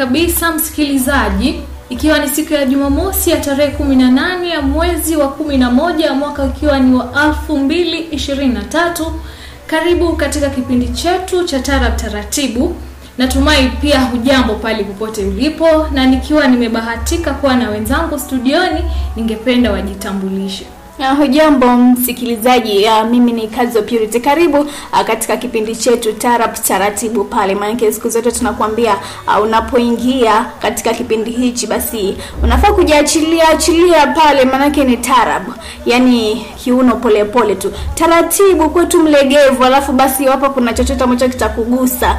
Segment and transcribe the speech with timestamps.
[0.00, 6.42] kabisa msikilizaji, ikiwa ni siku ya Jumamosi ya tarehe 18 ya mwezi wa 11 mwaka
[6.44, 7.04] ukiwa ni wa
[7.48, 9.12] 2023.
[9.66, 12.74] Karibu katika kipindi chetu cha Tarab Taratibu.
[13.18, 18.80] Natumai pia hujambo pale popote ulipo, na nikiwa nimebahatika kuwa na wenzangu studioni,
[19.16, 20.66] ningependa wajitambulishe.
[21.08, 24.20] Hujambo msikilizaji, mimi ni Kazo Purity.
[24.20, 24.66] Karibu
[25.06, 28.96] katika kipindi chetu Tarab Taratibu pale, maanake siku zote tunakuambia
[29.42, 35.42] unapoingia katika kipindi hichi basi unafaa kujiachilia achilia pale, maanake ni tarab,
[35.86, 42.16] yani kiuno polepole pole tu, taratibu kwetu mlegevu, alafu basi wapo kuna chochote ambacho kitakugusa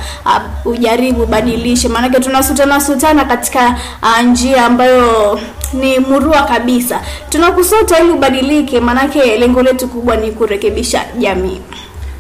[0.66, 3.76] ujaribu badilishe, maanake tunasutana sutana katika
[4.24, 5.40] njia ambayo
[5.74, 7.02] ni murua kabisa.
[7.30, 11.62] Tunakusota ili ubadilike, maanake lengo letu kubwa ni kurekebisha jamii.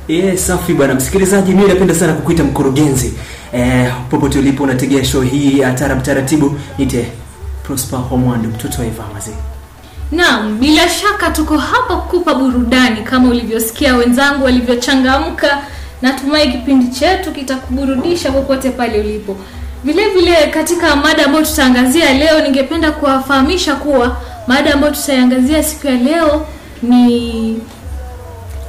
[0.07, 3.13] Yes, safi bwana msikilizaji, mimi napenda sana kukuita mkurugenzi
[3.53, 6.59] eh, popote ulipo unategea show hii ya Tarab Taratibu.
[6.77, 7.07] Nite
[7.63, 9.03] Prosper Homwandu, mtoto wa Eva.
[10.11, 15.61] Naam, bila shaka tuko hapa kukupa burudani kama ulivyosikia wenzangu walivyochangamka.
[16.01, 19.37] Natumai kipindi chetu kitakuburudisha popote pale ulipo.
[19.83, 25.95] Vile vile katika mada ambayo tutaangazia leo, ningependa kuwafahamisha kuwa mada ambayo tutaiangazia siku ya
[25.95, 26.45] leo
[26.83, 27.59] ni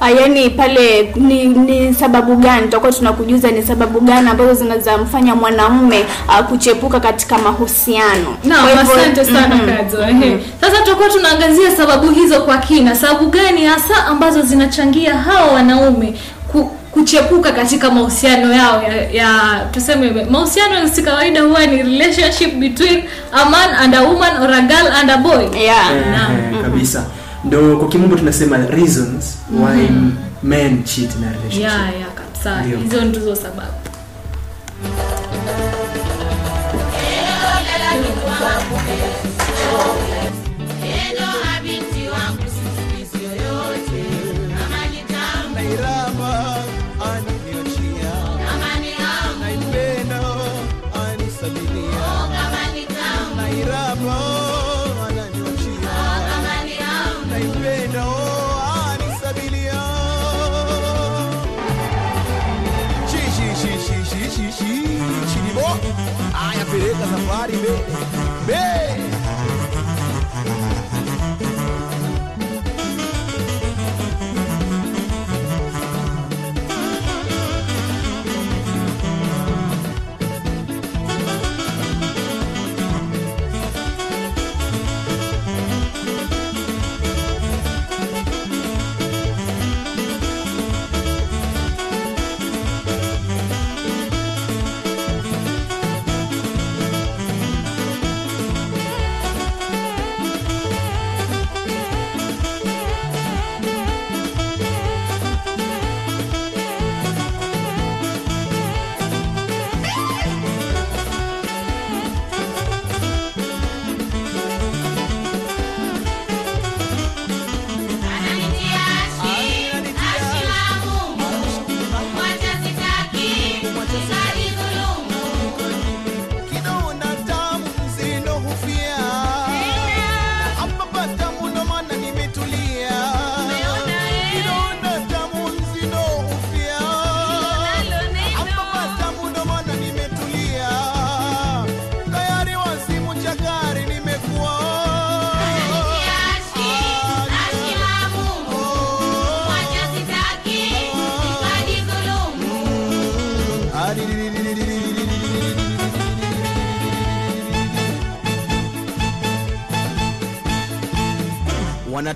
[0.01, 6.05] Ah, yaani pale ni, ni sababu gani tutakuwa tunakujuza ni sababu gani ambazo zinazamfanya mwanamume
[6.27, 8.37] uh, kuchepuka katika mahusiano.
[8.43, 9.75] no, asante sana Mhm.
[9.77, 10.01] Kadzo.
[10.03, 10.39] Ehe.
[10.61, 12.95] Sasa tutakuwa tunaangazia sababu hizo kwa kina.
[12.95, 16.13] Sababu gani hasa ambazo zinachangia hawa wanaume
[16.51, 23.03] ku, kuchepuka katika mahusiano yao ya, ya tuseme mahusiano si kawaida huwa ni relationship between
[23.31, 25.59] a man and a woman or a girl and a boy.
[25.61, 25.91] Yeah.
[25.91, 26.61] Eh, mm-hmm.
[26.63, 27.05] kabisa
[27.43, 29.89] ndo kwa kimombo tunasema reasons why
[30.43, 31.61] men cheat in a relationship.
[31.61, 32.61] yeah, yeah, kabisa.
[32.83, 33.71] Hizo ndizo sababu.
[66.99, 67.83] Casafari, beijo.
[68.45, 69.02] Beijo.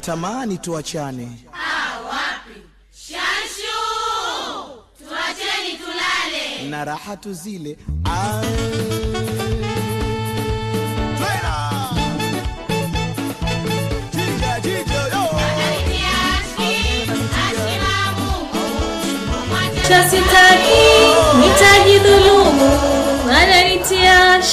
[0.07, 1.27] natamani tuachane.
[1.53, 2.61] Ah, wapi!
[2.91, 3.77] Shanshu,
[4.97, 7.77] tuacheni tulale na raha tuzile.
[19.87, 20.83] Cha sitaki
[21.39, 22.71] nitajidhulumu,
[23.37, 24.43] ananitia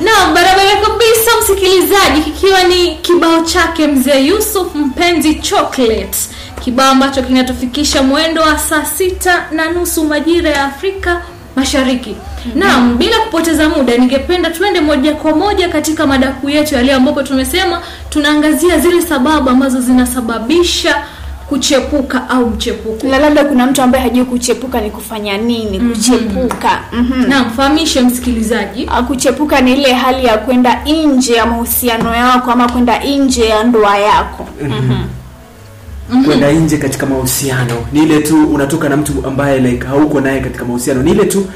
[0.00, 6.18] naam barabara kabisa msikilizaji kikiwa ni kibao chake mzee yusuf mpenzi chocolate
[6.64, 11.22] kibao ambacho kinatufikisha mwendo wa saa sita na nusu majira ya afrika
[11.56, 12.60] mashariki mm-hmm.
[12.60, 17.22] naam bila kupoteza muda ningependa tuende moja kwa moja katika madakuu yetu ya leo ambapo
[17.22, 21.04] tumesema tunaangazia zile sababu ambazo zinasababisha
[21.48, 23.06] kuchepuka au mchepuko.
[23.06, 25.80] Na labda kuna mtu ambaye hajui kuchepuka ni kufanya nini?
[25.80, 26.70] Kuchepuka.
[26.92, 27.28] Mm-hmm.
[27.28, 28.86] na mfahamishe msikilizaji.
[28.90, 33.64] Ah, kuchepuka ni ile hali ya kwenda nje ya mahusiano yako ama kwenda nje ya
[33.64, 34.48] ndoa yako.
[36.24, 37.74] Kwenda nje katika mahusiano.
[37.92, 41.02] Ni ile tu unatoka na mtu ambaye like hauko naye katika mahusiano.
[41.02, 41.46] Ni ile tu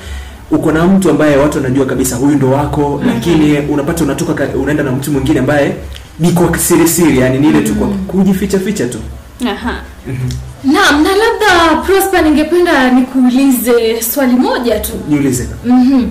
[0.51, 3.09] uko na mtu ambaye watu wanajua kabisa huyu ndo wako mm-hmm.
[3.15, 5.75] lakini unapata unatoka unaenda na mtu mwingine ambaye
[6.19, 8.99] ni kwa siri siri yani ni ile tu kwa kujificha ficha tu
[9.49, 9.75] Aha.
[10.65, 14.93] naam na labda prosper ningependa nikuulize swali moja tu.
[15.09, 15.49] Niulize.
[15.67, 16.09] Mm-hmm.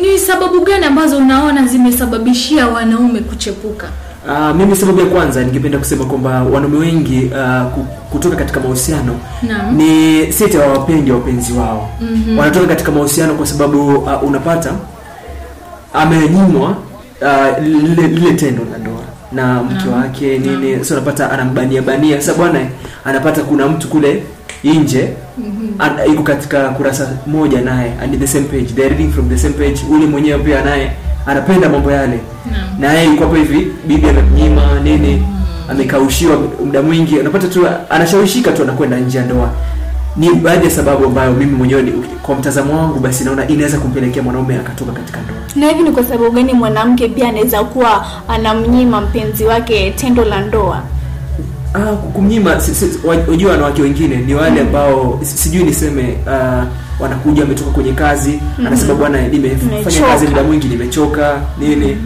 [0.00, 3.86] ni sababu gani ambazo unaona zimesababishia wanaume kuchepuka?
[4.28, 9.16] Uh, mimi sababu ya kwanza ningependa kusema kwamba wanaume wengi uh, kutoka katika mahusiano
[9.72, 11.90] ni ni siti hawapendi wapenzi wao.
[12.00, 12.38] Mm-hmm.
[12.38, 14.72] wanatoka katika mahusiano kwa sababu uh, unapata
[15.94, 16.68] amenyimwa
[17.22, 18.97] uh, lile, lile tendo la ndoa
[19.32, 22.20] na mke wake nini so unapata anambania bania.
[22.20, 22.60] Sasa bwana
[23.04, 24.22] anapata kuna mtu kule
[24.64, 25.08] nje
[25.38, 26.12] mm-hmm.
[26.12, 29.80] iko katika kurasa moja naye and the same page they're reading from the same page.
[29.90, 30.92] Ule mwenyewe pia naye
[31.26, 32.20] anapenda mambo yale.
[32.78, 35.22] Naye na yeye yuko hapo hivi bibi amemnyima nini
[35.70, 37.18] amekaushiwa muda mwingi.
[37.18, 39.50] Unapata tu anashawishika tu anakwenda nje ya ndoa
[40.18, 44.56] ni baadhi ya sababu ambayo mimi mwenyewe kwa mtazamo wangu basi naona inaweza kumpelekea mwanaume
[44.56, 45.36] akatoka katika ndoa.
[45.56, 50.40] Na hivi ni kwa sababu gani mwanamke pia anaweza kuwa anamnyima mpenzi wake tendo la
[50.40, 50.82] ndoa?
[51.74, 52.56] Ah, kumnyima
[53.28, 56.64] wajua wanawake wengine ni wale ambao sijui niseme uh,
[57.00, 61.96] wanakuja wametoka kwenye kazi anasema bwana nimefanya kazi muda mwingi nimechoka nini?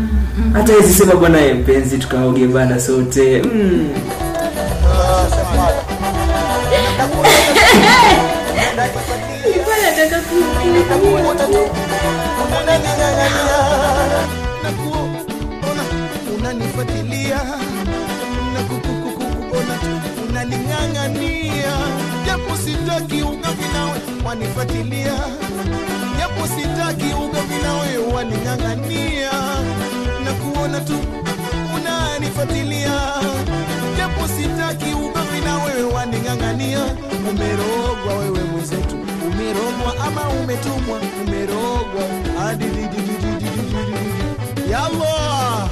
[0.53, 3.43] Hata hizi sema bwana eh, mpenzi tukaoge bana sote.
[3.55, 3.89] Mm.
[16.37, 17.37] Unanifuatilia
[18.55, 19.75] na kukukukuona
[20.29, 21.73] unaning'ang'ania,
[22.27, 25.13] japo sitaki ugomvi nawe wanifuatilia,
[26.19, 29.33] japo sitaki ugomvi nawe waning'ang'ania,
[30.25, 30.99] na kuona tu
[31.77, 33.01] unanifuatilia,
[33.99, 36.79] japo sitaki ugomvi Nina wewe waning'ang'ania,
[37.31, 38.97] umerogwa wewe mwenzetu,
[39.27, 42.05] umerogwa ama umetumwa, umerogwa
[42.39, 42.65] hadi
[44.71, 45.69] ya Allah.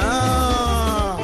[0.00, 1.16] Ah.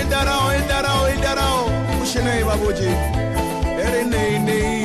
[0.00, 1.70] Endarao, endarao, endarao,
[2.02, 2.90] ushenai baboji,
[3.82, 4.77] erenei nei.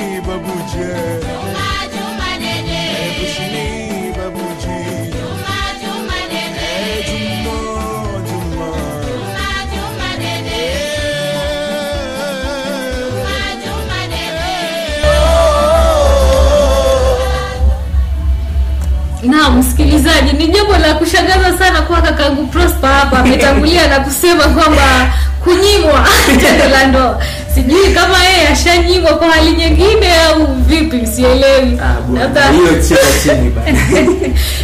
[19.43, 25.13] Na msikilizaji ni jambo la kushangaza sana kwa kakangu prosper hapa ametangulia na kusema kwamba
[25.43, 26.07] kunyimwa
[26.41, 27.21] tendo la ndoa.
[27.55, 31.79] Sijui kama yeye ashanyimwa kwa hali nyingine au vipi sielewi.
[31.83, 31.95] Ah,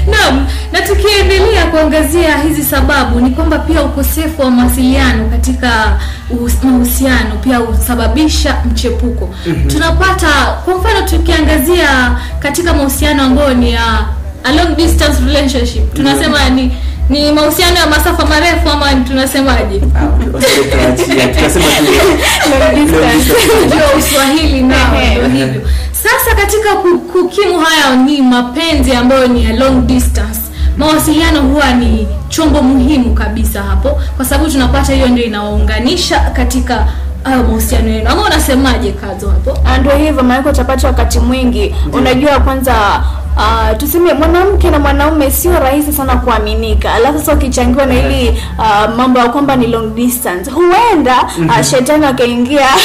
[0.12, 6.00] naam na tukiendelea kuangazia hizi sababu ni kwamba pia ukosefu wa mawasiliano katika
[6.64, 9.30] mahusiano pia husababisha mchepuko.
[9.48, 9.68] Mm-hmm.
[9.68, 10.28] tunapata
[10.66, 14.06] kwa mfano tukiangazia katika mahusiano ambayo ni ya
[14.44, 15.94] a long distance relationship.
[15.94, 16.72] Tunasema ni
[17.10, 19.82] ni mahusiano ya masafa marefu ama tunasemaje?
[19.96, 20.06] Ah,
[23.66, 24.96] ndio uswahili nao
[25.28, 25.62] ndio hivyo.
[25.92, 26.76] Sasa katika
[27.14, 30.40] kukimu haya ni mapenzi ambayo ni ya long distance.
[30.78, 36.88] Mawasiliano huwa ni chombo muhimu kabisa hapo kwa sababu tunapata hiyo ndio inawaunganisha katika
[37.24, 38.10] hayo mahusiano yenu.
[38.10, 39.58] Ama unasemaje kazo hapo?
[39.66, 43.04] Ah, ndio hivyo maanake utapata wakati mwingi unajua kwanza
[43.40, 46.94] Uh, tuseme mwanamke na mwanaume sio rahisi sana kuaminika.
[46.94, 52.06] Alafu sasa ukichangiwa na ili uh, mambo ya kwamba ni long distance huenda uh, shetani
[52.06, 52.62] akaingia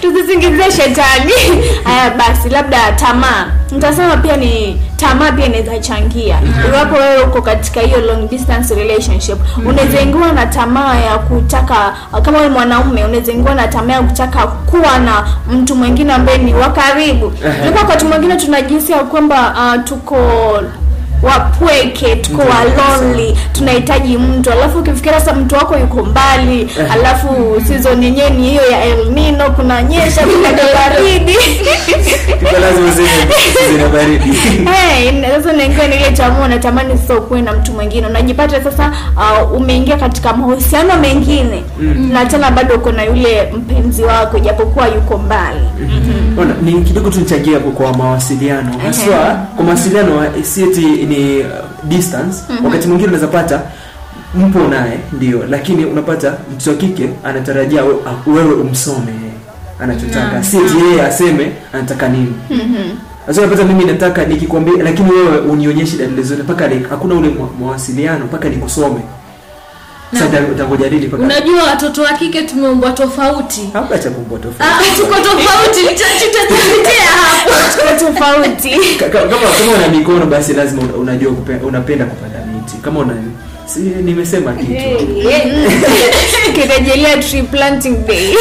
[0.00, 1.32] tusisingizie shetani.
[1.84, 3.46] Haya basi labda tamaa.
[3.72, 6.38] Nitasema pia ni tamaa pia inaweza changia
[6.68, 12.38] iwapo wewe uko katika hiyo long distance relationship unaweza ingiwa na tamaa ya kutaka kama
[12.38, 16.70] wewe mwanaume unaweza ingiwa na tamaa ya kutaka kuwa na mtu mwingine ambaye ni wa
[16.70, 17.32] karibu.
[17.62, 20.16] Ndipo wakati mwingine tunajisia ya kwamba uh, tuko
[21.22, 24.50] wapweke tuko wa lonely tunahitaji mtu.
[24.52, 27.28] Alafu ukifikiria sasa mtu wako yuko mbali alafu
[27.68, 31.36] season yenyewe ni hiyo ya El Nino kunanyesha kuna baridi.
[35.36, 38.06] Sasa naingia nile chamua, unatamani sasa ukuwe na mtu mwingine.
[38.06, 41.62] Unajipata sasa uh, umeingia katika mahusiano mengine
[42.12, 45.60] na tena bado uko na yule mpenzi wako ijapokuwa yuko mbali
[46.38, 48.78] Ona, ni kidogo tunichangia hapo kwa mawasiliano.
[48.78, 51.46] Haswa kwa mawasiliano si eti ni uh,
[51.84, 52.36] distance.
[52.64, 53.62] Wakati mwingine unaweza pata
[54.34, 55.44] mpo naye ndio.
[55.50, 59.12] Lakini unapata mtoto wa kike anatarajia ah, wewe umsome
[59.80, 60.42] anachotaka.
[60.44, 62.34] Si yeye aseme anataka nini.
[63.26, 68.48] Sasa unapata mimi nataka nikikwambia lakini wewe unionyeshe dalili zote mpaka hakuna ule mawasiliano mpaka
[68.48, 69.00] nikusome
[70.12, 70.26] sasa
[71.18, 73.70] unajua watoto wa kike tumeumbwa tofauti.
[73.72, 74.84] Hapa cha kumbwa tofauti.
[74.92, 75.80] Ah, tuko tofauti.
[75.80, 77.50] Nitatetea hapo.
[77.76, 78.70] Tuko tofauti.
[78.98, 81.32] Ka- ka- kama kama una mikono basi lazima una- unajua
[81.62, 82.76] unapenda kupanda miti.
[82.82, 83.14] Kama una
[83.66, 84.72] si, nimesema kitu.
[86.54, 88.34] Kirejelea tree planting day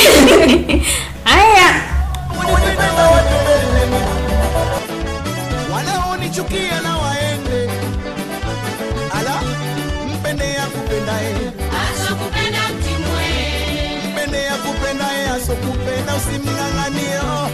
[16.26, 17.50] oh.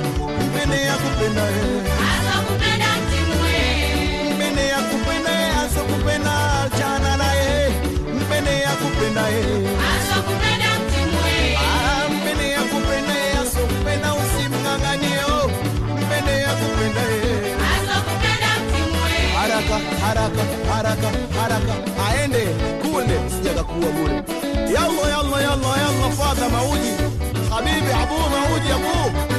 [0.46, 1.64] mpende ya kupendae
[4.36, 7.70] mpende ya kupendae asokupenda achana naye
[8.16, 9.44] mpende ya kupendae
[11.58, 15.50] Ah, mpende ya kupendae asokupenda usimng'ang'anie oh.
[16.02, 17.56] mpende ya kupendae
[19.36, 21.10] haraka haraka haraka
[21.42, 21.74] haraka.
[22.10, 22.46] Aende
[22.82, 24.16] kule sijaga kuwa bure.
[24.74, 26.92] Yalla yalla yalla yalla fadha mauji
[28.64, 29.31] Oye,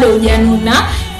[0.00, 0.72] bado hujanuna,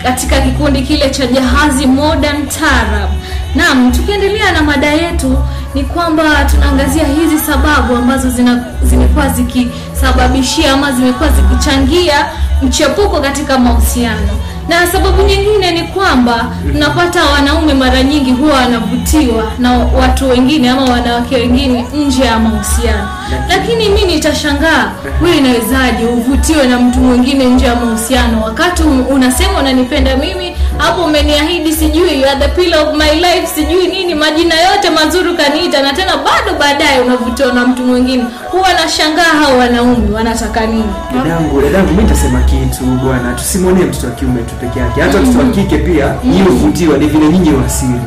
[0.02, 3.10] katika kikundi kile cha Jahazi Modern Tarab.
[3.54, 5.38] Naam, tukiendelea na mada yetu
[5.74, 12.26] ni kwamba tunaangazia hizi sababu ambazo zina, zimekuwa zikisababishia ama zimekuwa zikichangia
[12.62, 14.28] mchepuko katika mahusiano
[14.68, 20.82] na sababu nyingine ni kwamba tunapata wanaume mara nyingi huwa wanavutiwa na watu wengine ama
[20.84, 23.08] wanawake wengine nje ya mahusiano
[23.48, 24.90] lakini mi nitashangaa
[25.22, 26.04] wewe inawezaje?
[26.06, 28.42] Uvutiwe na mtu mwingine nje ya mahusiano.
[28.42, 33.86] Wakati unasema unanipenda mimi hapo umeniahidi sijui you are the pillar of my life sijui
[33.86, 38.24] nini majina yote mazuri ukaniita na tena bado baadaye unavutiwa na mtu mwingine.
[38.50, 40.84] Huwa nashangaa hao wanaume wanataka nini?
[41.14, 43.32] Dadangu dadangu mi nitasema kitu bwana.
[43.32, 45.00] Tusimwonee mtoto wa kiume tu peke yake.
[45.00, 48.00] Hata mtoto wa kike pia nyinyi uvutiwa ni vile nyinyi wasiri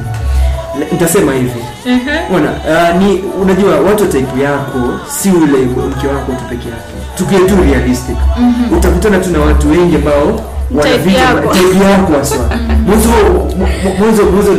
[0.91, 1.51] nitasema hivi.
[2.31, 5.57] Bwana uh, ni unajua watu type yako si ule
[5.89, 6.81] mke wako tu peke yake.
[7.17, 8.15] Tukiwe tu realistic.
[8.77, 11.53] Utakutana tu na watu wengi ambao wana vitu yako.
[11.53, 12.49] type yako haswa.
[12.87, 13.09] Mwanzo
[13.99, 14.53] mwanzo mwanzo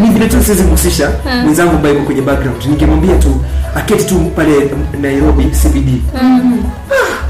[0.00, 1.10] ni vile tu siwezi kuhusisha
[1.44, 2.64] mwenzangu ambaye yuko kwenye background.
[2.66, 3.44] Ningemwambia tu
[3.74, 4.70] aketi tu pale
[5.00, 5.88] Nairobi CBD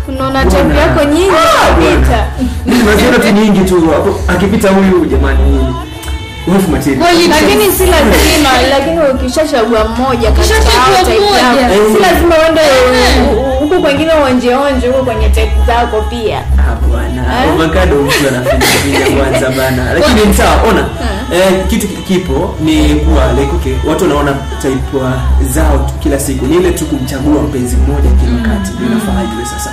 [0.09, 1.31] unaona type yako nyingi
[1.69, 2.27] kabisa
[2.87, 3.91] naziona tu nyingi tu.
[3.91, 5.67] Hapo akipita huyu jamani
[6.47, 12.01] material lakini si lazima lakini ukishachagua mmoja katika hao type yako, si Eh.
[12.01, 13.59] lazima uende Eh.
[13.61, 16.39] huku kwengine uonjeonje huko kwenye type zako pia.
[16.39, 17.45] Ah, bwana.
[17.45, 17.51] Eh?
[17.53, 19.93] avocado mtu anafinya kwanza bana.
[19.95, 20.87] Lakini ni sawa ona.
[21.35, 24.99] Eh, kitu kipo ni kuwa like okay watu wanaona type
[25.43, 26.47] zao kila siku.
[26.47, 28.71] Ni ile tu kumchagua mpenzi mmoja kila wakati.
[28.75, 29.73] Ndio inafaa iwe sasa.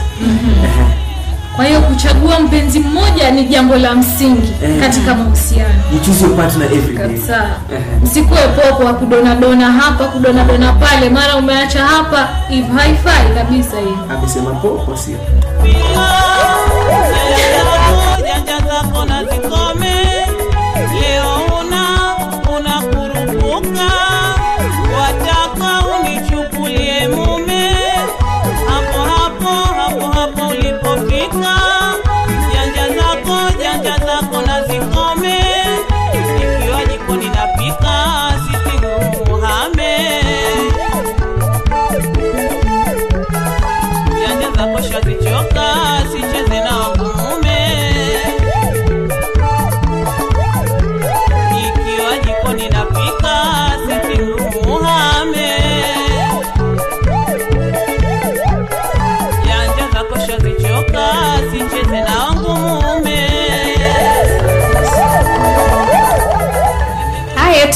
[0.64, 1.05] Ehe.
[1.56, 4.80] Kwa hiyo kuchagua mpenzi mmoja ni jambo la msingi Eh.
[4.80, 5.74] katika mahusiano.
[5.94, 7.08] You choose your partner every day.
[7.08, 7.44] Kabisa.
[7.72, 8.00] Ehe.
[8.04, 11.10] msikuwe popo wa kudonadona hapa kudonadona pale.
[11.10, 12.30] Mara umeacha hapa
[12.76, 13.98] haifai kabisa hivi.
[14.18, 15.18] Amesema popo sio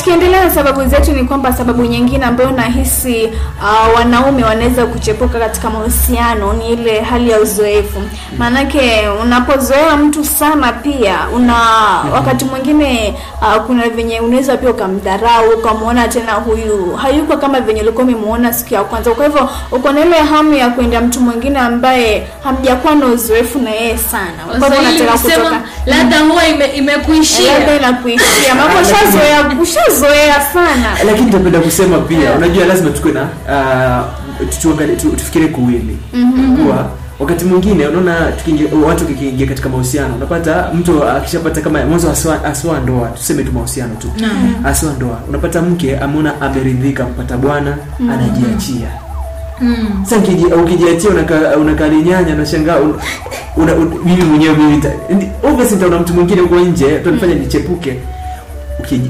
[0.10, 3.26] tukiendelea na sababu zetu ni kwamba sababu nyingine ambayo nahisi
[3.62, 8.02] uh, wanaume wanaweza kuchepuka katika mahusiano ni ile hali ya uzoefu
[8.39, 11.56] maanake unapozoea mtu sana pia una
[12.13, 18.04] wakati mwingine uh, kuna venye unaweza pia ukamdharau ukamwona tena huyu hayuko kama venye ulikuwa
[18.04, 19.12] umemuona siku ya kwanza.
[19.12, 23.69] Kwa hivyo uko na ile hamu ya kuenda mtu mwingine ambaye hamjakuwa na uzoefu na
[23.69, 24.60] yeye sana.
[24.60, 28.56] Kwa hivyo unataka kutoka labda huwa ime, labda imekuishia inakuishia.
[28.56, 30.97] Maana ushazoea ushazoea sana.
[31.06, 35.97] Lakini nitapenda kusema pia unajua lazima tukue na uh, tutuangalie- kuwili.
[36.13, 36.58] Mm-hmm.
[36.58, 38.32] kuwa wakati mwingine unaona
[38.86, 43.96] watu kikiingia katika mahusiano unapata mtu akishapata kama mwanzo aswa, aswa ndoa tuseme tu mahusiano
[43.96, 44.08] tu.
[44.66, 48.90] Aswa ndoa unapata mke ameona ameridhika mpata bwana anajiachia.
[49.62, 50.06] Mm.
[50.06, 50.16] sa
[50.64, 52.94] ukijiachia unaka- unakalinyanya unashangaa un,
[53.58, 57.90] una, un, mimi mwenyewe mimi obviously nitaona mtu mwingine huko nje utanifanya nichepuke.
[57.92, 58.00] Uki-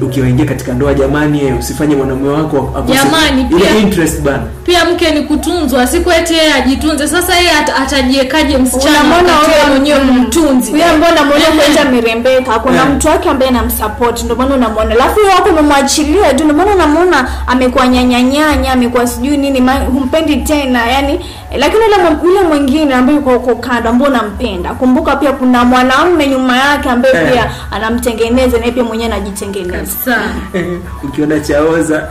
[0.01, 4.43] ukiwaingia katika ndoa jamani eh, usifanye mwanaume wako akose- Jamani, ile pia- interest bana.
[4.63, 7.07] pia mke ni kutunzwa siku eti yeye ajitunze.
[7.07, 12.75] Sasa yeye at, atajiekaje msichana Mbona wewe mwenyewe mtunzi huyo mbona mwenyewe kwanza amerembeka kuna
[12.81, 12.89] Eh.
[12.95, 14.91] mtu wake ambaye anamsupport ndio maana unamwona.
[14.91, 19.61] Alafu yeye wako umemwachilia tu ndio maana unamwona amekuwa nyanyanyanya amekuwa sijui nini
[19.93, 21.19] humpendi tena yani
[21.57, 21.83] lakini
[22.23, 27.15] yule mwingine ambaye yuko huko kando ambaye unampenda kumbuka pia kuna mwanamume nyuma yake ambaye
[27.15, 27.31] Eh.
[27.31, 30.17] pia anamtengeneza na pia mwenyewe anajitengeneza.
[31.03, 32.07] Ukiona chaoza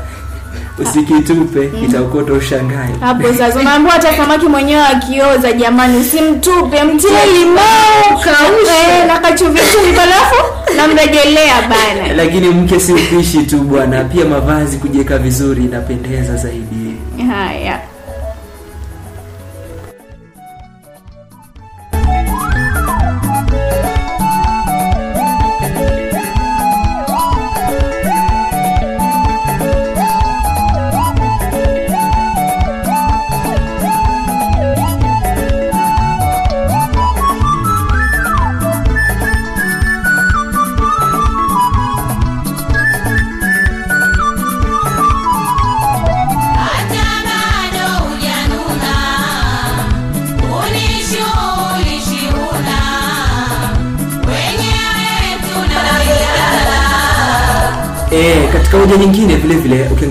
[0.78, 2.94] usikitupe itaokota ushangae.
[3.00, 9.04] Hapo sasa unaambiwa hata samaki mwenyewe akioza jamani usimtupe mtie limau kaushe.
[9.06, 10.34] na kachuvituvi alafu
[10.76, 12.12] namrejelea bana.
[12.16, 16.96] Lakini mke si upishi tu bwana pia mavazi kujiweka vizuri inapendeza zaidi.
[17.30, 17.80] Haya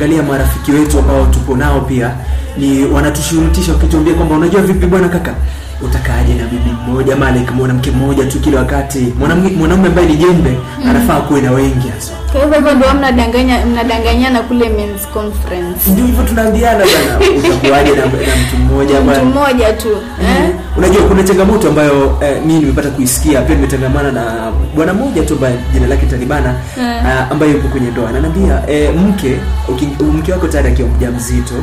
[0.08, 2.12] vile ukiangalia marafiki wetu ambao tuko nao pia
[2.58, 5.34] ni wanatushurutisha wakituambia kwamba unajua vipi bwana kaka
[5.82, 9.14] utakaaje na bibi mmoja ama like mwanamke mmoja tu kila wakati
[9.60, 10.58] mwanaume ambaye ni jembe
[10.90, 15.92] anafaa kuwe na wengi hasa kwa hivyo hivyo ndio mnadanganya mnadanganyana kule men's conference.
[15.92, 19.90] Ndio hivyo tunaambiana bana utakuaje na, na mtu mmoja mtu mmoja tu
[20.22, 20.50] eh?
[20.78, 25.56] Unajua kuna changamoto ambayo eh, mimi nimepata kuisikia pia nimetangamana na bwana mmoja tu ambaye
[25.74, 27.26] jina lake talibana yeah.
[27.26, 28.10] uh, ambaye yupo kwenye ndoa.
[28.10, 29.36] Ananiambia eh, mke
[29.68, 31.54] uki, mke wako tayari akiwa mjamzito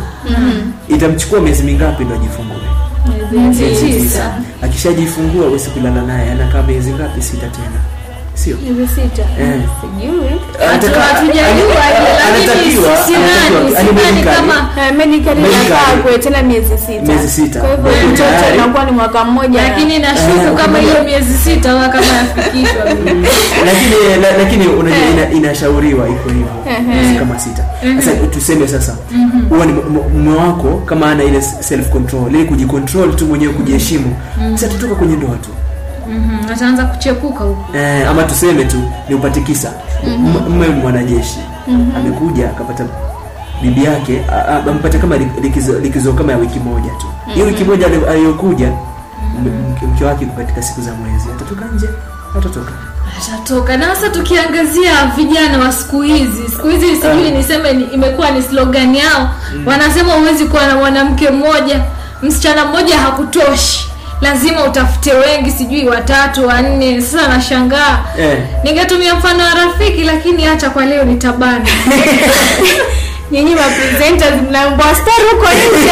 [0.88, 2.56] itamchukua miezi mingapi ndo ajifungue?
[3.32, 4.34] Miezi Miezi tisa.
[4.62, 5.46] Akishajifungua
[6.02, 7.22] naye anakaa miezi ngapi?
[7.22, 7.93] Sita tena
[8.44, 8.56] sio?
[8.56, 9.60] Miezi sita Eh.
[9.80, 10.30] sijui.
[10.68, 15.66] Hatujajua, anatakiwa- anatakiwa- yani medically, kama- Eh, medical Medical.
[15.66, 17.02] inafaa kuwe tena miezi sita.
[17.12, 17.60] Miezi sita.
[17.60, 19.62] kwa hivyo mtoto inakuwa ni mwaka mmoja.
[19.62, 22.84] Lakini Eh, nashuku kama hiyo miezi sita huwa kama yafikishwa.
[23.68, 23.94] Lakini
[24.38, 26.48] lakini unajua inashauriwa iko hivyo.
[27.12, 27.64] Si kama sita.
[27.98, 28.96] Sasa tuseme sasa
[29.48, 34.16] huwa ni mume wako kama ana ile self control ile kujicontrol tu mwenyewe kujiheshimu.
[34.54, 35.48] Sasa tutoka kwenye ndoa tu
[36.08, 39.72] Mhm, ataanza kuchepuka huku eh, ama tuseme tu ni upatikisa
[40.06, 41.38] M- mme ni mwanajeshi
[41.96, 42.84] amekuja akapata
[43.62, 47.06] bibi yake a- a- ampata kama likizo, likizo kama ya wiki moja tu.
[47.34, 51.28] Hiyo wiki moja aliyokuja m- mke- wake katika siku za mwezi.
[51.36, 51.88] Atatoka nje?
[52.38, 52.72] Atatoka.
[53.18, 53.76] Atatoka.
[53.76, 58.94] Na sasa tukiangazia vijana wa siku hizi siku hizi sijui niseme ni, imekuwa ni slogan
[58.94, 59.30] yao.
[59.66, 61.80] Wanasema huwezi kuwa na mwanamke mmoja.
[62.22, 63.90] Msichana mmoja hakutoshi
[64.24, 67.00] lazima utafute wengi sijui watatu wanne.
[67.02, 67.98] Sasa nashangaa.
[68.18, 68.38] Eh.
[68.64, 71.66] ningetumia mfano wa rafiki lakini hacha kwa leo nitabana
[73.30, 75.90] nyinyi mapresenters mnaambwa star huko nje.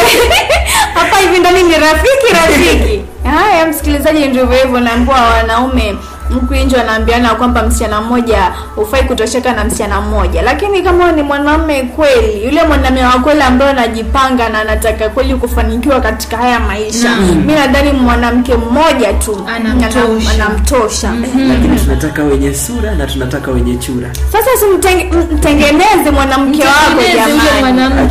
[0.93, 3.01] Hapa hivi ndani ni rafiki rafiki.
[3.35, 4.79] Haya msikilizaji ndivyo hivyo.
[4.79, 5.95] Naambua wanaume
[6.33, 10.41] huku nje wanaambiana kwamba msichana mmoja hufai kutosheka na msichana mmoja.
[10.41, 16.01] Lakini kama ni mwanamume kweli yule mwanamume wa kweli ambaye anajipanga na anataka kweli kufanikiwa
[16.01, 20.31] katika haya maisha mi nadhani mwanamke mmoja tu Anamtosha.
[20.33, 21.11] anamtosha.
[21.11, 21.47] Mm -hmm.
[21.49, 24.09] lakini tunataka wenye sura na tunataka wenye chura.
[24.31, 28.09] Sasa simtenge- mtengeneze mwanamke wako jamani.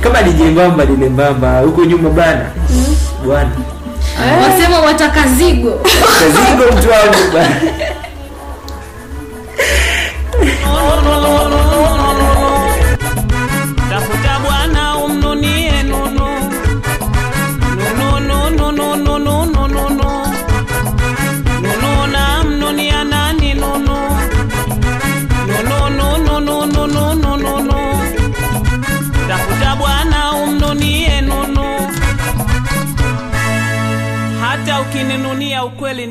[0.00, 2.44] kama ni jembamba lile mbamba huko nyuma bana.
[3.26, 3.50] Bwana
[4.20, 5.70] wasema watakazigo.
[6.18, 7.56] kazigo mtu wangu bana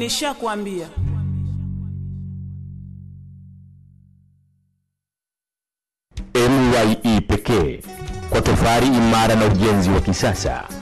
[0.01, 0.87] nishakwambia
[6.33, 7.81] MYE pekee
[8.29, 10.81] kwa tofari imara na ujenzi wa kisasa.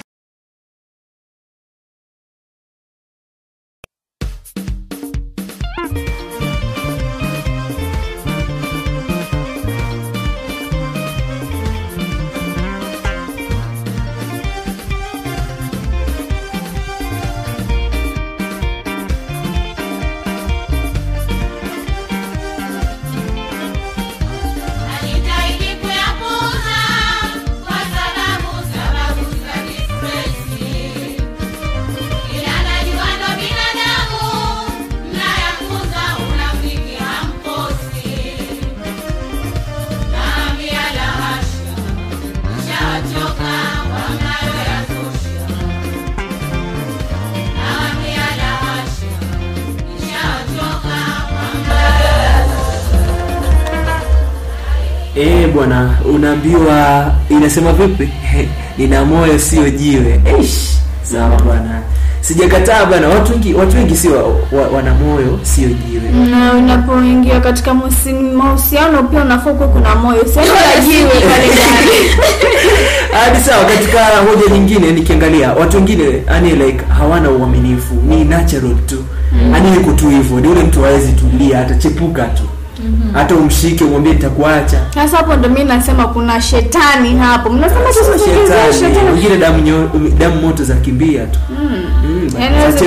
[57.40, 58.10] Inasema vipi?
[58.78, 60.22] Nina moyo sio jiwe.
[60.26, 61.82] Eish, sawa bwana.
[62.22, 66.28] Sijakataa bwana, watu wengi watu wengi si wa, wa, wana moyo sio jiwe.
[66.32, 67.74] na unapoingia katika
[68.36, 72.10] mahusiano pia unafaa kuwa kuna moyo jiwe pale ndani
[73.12, 79.04] Hadi sawa, katika hoja nyingine nikiangalia watu wengine yani like hawana uaminifu, ni natural tu.
[79.52, 82.44] Yaani yuko tu hivyo, ni ule mtu hawezi tulia, atachepuka tu.
[83.14, 84.80] Hata umshike umwambie nitakuacha.
[84.94, 87.50] sasa hapo ndo mi nasema kuna shetani hapo.
[87.50, 89.10] Mnasema Sasa Shetani, shetani.
[89.12, 91.40] Wengine damu nyo, damu moto za kimbia tu.
[91.50, 92.86] Mm, yani hawezi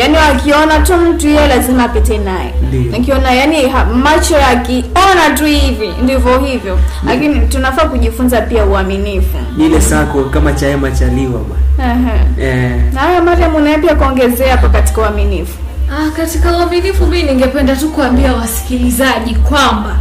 [0.00, 2.54] yani akiona tu mtu yeye lazima apite naye.
[2.96, 6.78] Akiona yani ha, macho akiona tu hivi ndivyo hivyo.
[7.06, 9.36] Lakini tunafaa kujifunza pia uaminifu.
[9.56, 11.96] Ni ile sako kama chaema chaliwa bwana.
[12.40, 12.70] Eh.
[12.92, 15.58] na haya mariam unaye pia kuongezea hapo katika uaminifu
[15.96, 19.96] Ah, katika uaminifu mimi ningependa tu kuambia wasikilizaji kwamba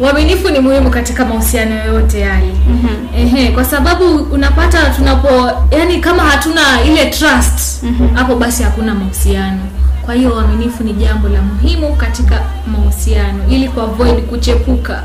[0.00, 2.52] uaminifu ni muhimu katika mahusiano yoyote yale.
[2.68, 3.08] Mm-hmm.
[3.20, 5.28] Ehe, kwa sababu unapata tunapo
[5.70, 7.84] yani kama hatuna ile trust
[8.14, 9.60] hapo basi hakuna mahusiano.
[10.04, 15.02] Kwa hiyo uaminifu ni jambo la muhimu katika mahusiano ili kuavoid kuchepuka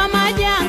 [0.00, 0.59] my Maja.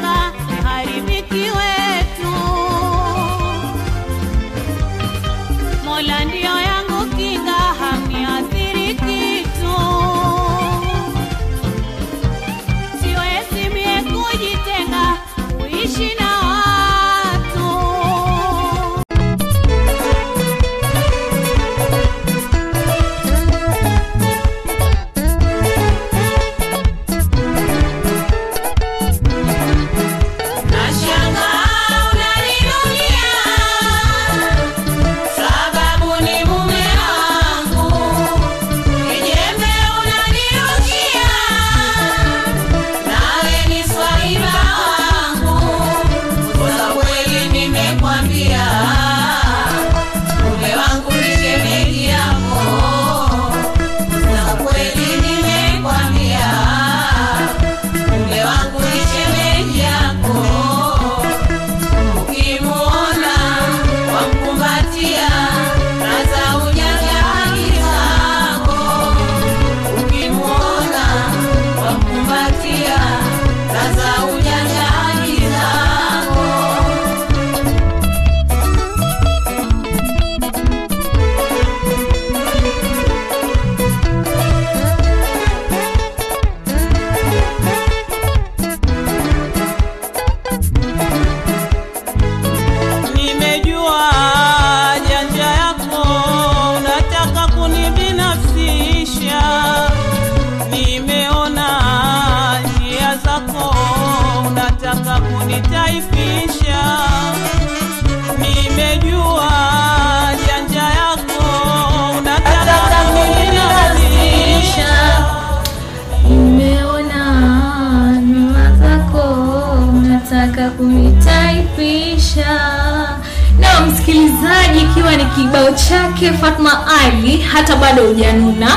[127.96, 128.68] Bado hujanuna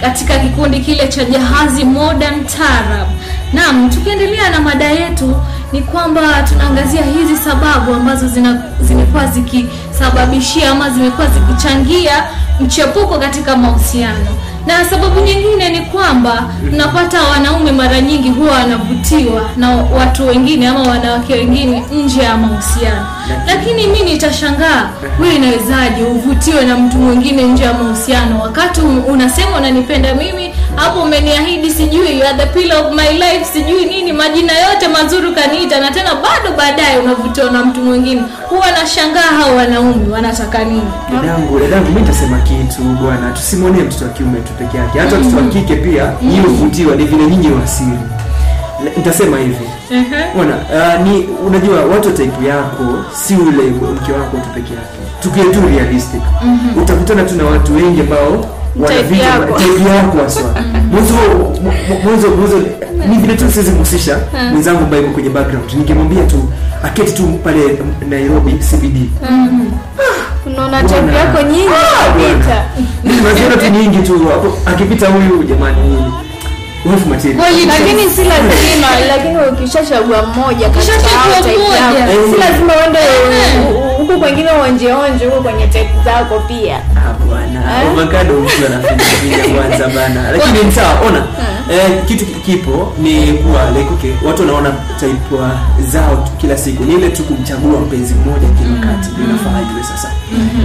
[0.00, 3.08] katika kikundi kile cha Jahazi Modern Tarab.
[3.52, 5.36] Naam, tukiendelea na mada yetu
[5.72, 8.28] ni kwamba tunaangazia hizi sababu ambazo
[8.80, 12.24] zimekuwa zikisababishia ama zimekuwa zikichangia
[12.60, 14.26] mchepuko katika mahusiano
[14.66, 20.80] na sababu nyingine ni kwamba tunapata wanaume mara nyingi huwa wanavutiwa na watu wengine ama
[20.82, 23.06] wanawake wengine nje ya mahusiano.
[23.46, 28.40] Lakini mi nitashangaa huyu inawezaje uvutiwe na mtu mwingine nje ya mahusiano?
[28.40, 30.43] Wakati unasema unanipenda mimi
[30.76, 35.32] hapo umeniahidi sijui you are the pillar of my life sijui nini majina yote mazuri
[35.32, 38.22] kaniita na tena bado baadaye unavutiwa na mtu mwingine.
[38.48, 40.82] Huwa nashangaa hao wanaume wanataka nini?
[41.12, 43.30] Dadangu dadangu mi nitasema kitu bwana.
[43.30, 44.98] Tusimwonee mtoto wa kiume tu peke yake.
[44.98, 47.98] Hata mtoto wa kike pia nyinyi huvutiwa ni vile nyinyi wasiri
[48.96, 49.64] nitasema hivi.
[50.36, 54.98] Bwana uh, ni unajua watu type yako si ule mke wako tu peke yake.
[55.22, 56.22] Tukiwe tu realistic.
[56.82, 59.58] Utakutana tu na watu wengi ambao Type yako.
[60.24, 60.54] haswa.
[60.90, 61.14] Mwanzo
[62.04, 62.58] mwanzo mwanzo
[63.08, 64.18] ni vile tu siwezi kumhusisha
[64.52, 65.72] mwenzangu ambaye yuko kwenye background.
[65.74, 68.96] Ningemwambia tu aketi tu pale Nairobi CBD
[70.46, 71.68] unaona type yako nyingi
[72.06, 74.20] kabisa naziona tu nyingi tu
[74.66, 76.04] akipita huyu jamani
[76.84, 82.38] material Kweli lakini si lazima lakini ukishachagua mmoja katika type yako, si Eh.
[82.38, 82.98] lazima uende
[83.68, 86.76] huko u- huku kwengine uonjeonje huko kwenye type zako pia.
[86.76, 87.88] Ah, bwana Eh?
[87.90, 90.30] avocado mtu anafinya kwanza bana.
[90.32, 91.22] Lakini ni sawa ona.
[91.72, 95.36] Eh, kitu kipo ni kuwa like okay watu wanaona type
[95.80, 96.84] zao kila siku.
[96.84, 100.08] Ni ile tu kumchagua mpenzi mmoja kila wakati ndio inafaa iwe sasa.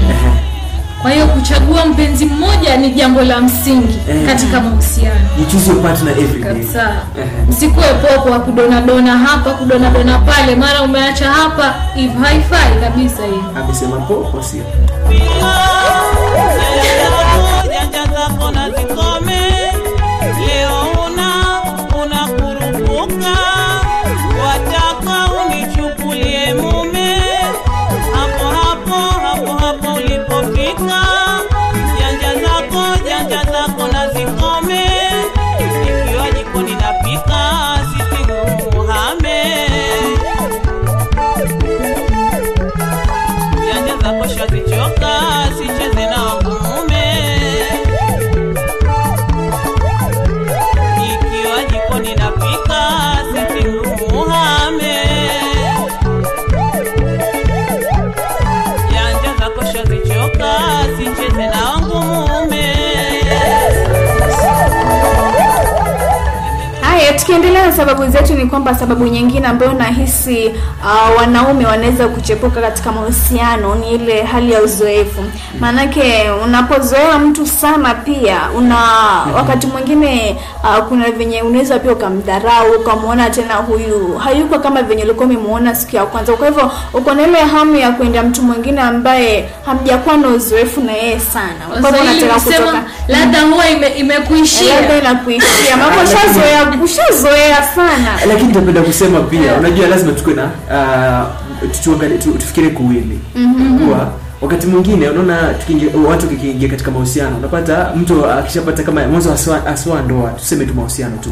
[0.09, 0.31] Ehe.
[1.01, 4.25] Kwa hiyo kuchagua mpenzi mmoja ni jambo la msingi Eh.
[4.25, 5.19] katika mahusiano.
[5.39, 6.53] You choose your partner every day.
[6.53, 6.91] Kabisa.
[7.17, 7.45] Ehe.
[7.49, 10.55] msikuwe popo wa kudonadona hapa kudonadona pale.
[10.55, 14.63] Mara umeacha hapa if haifai kabisa hivi amesema popo sio
[67.29, 70.47] tukiendelea na sababu zetu ni kwamba sababu nyingine ambayo nahisi
[70.83, 75.23] uh, wanaume wanaweza kuchepuka katika mahusiano ni ile hali ya uzoefu
[75.59, 78.77] maanake unapozoea mtu sana pia una
[79.35, 85.25] wakati mwingine uh, kuna venye unaweza pia ukamdharau ukamwona tena huyu hayuko kama venye ulikuwa
[85.25, 86.33] umemuona siku ya kwanza.
[86.33, 90.91] Kwa hivyo uko na ile hamu ya kuenda mtu mwingine ambaye hamjakuwa na uzoefu na
[90.91, 91.65] yeye sana.
[91.81, 94.75] Kwa hivyo unataka kutoka labda huwa ime- imekuishia.
[94.81, 95.77] Labda inakuishia.
[95.77, 98.19] Mambo, ushazoea ushazoea sana.
[98.27, 100.43] Lakini nitapenda kusema pia unajua lazima tukue na
[101.63, 101.69] uh,
[102.39, 103.85] tufikirie kuwili mm kuwili.
[103.85, 104.07] Kuwa
[104.41, 105.53] wakati mwingine unaona
[106.07, 111.17] watu kikiingia katika mahusiano unapata mtu akishapata kama mwanzo aswa, aswa ndoa tuseme tu mahusiano
[111.17, 111.29] tu.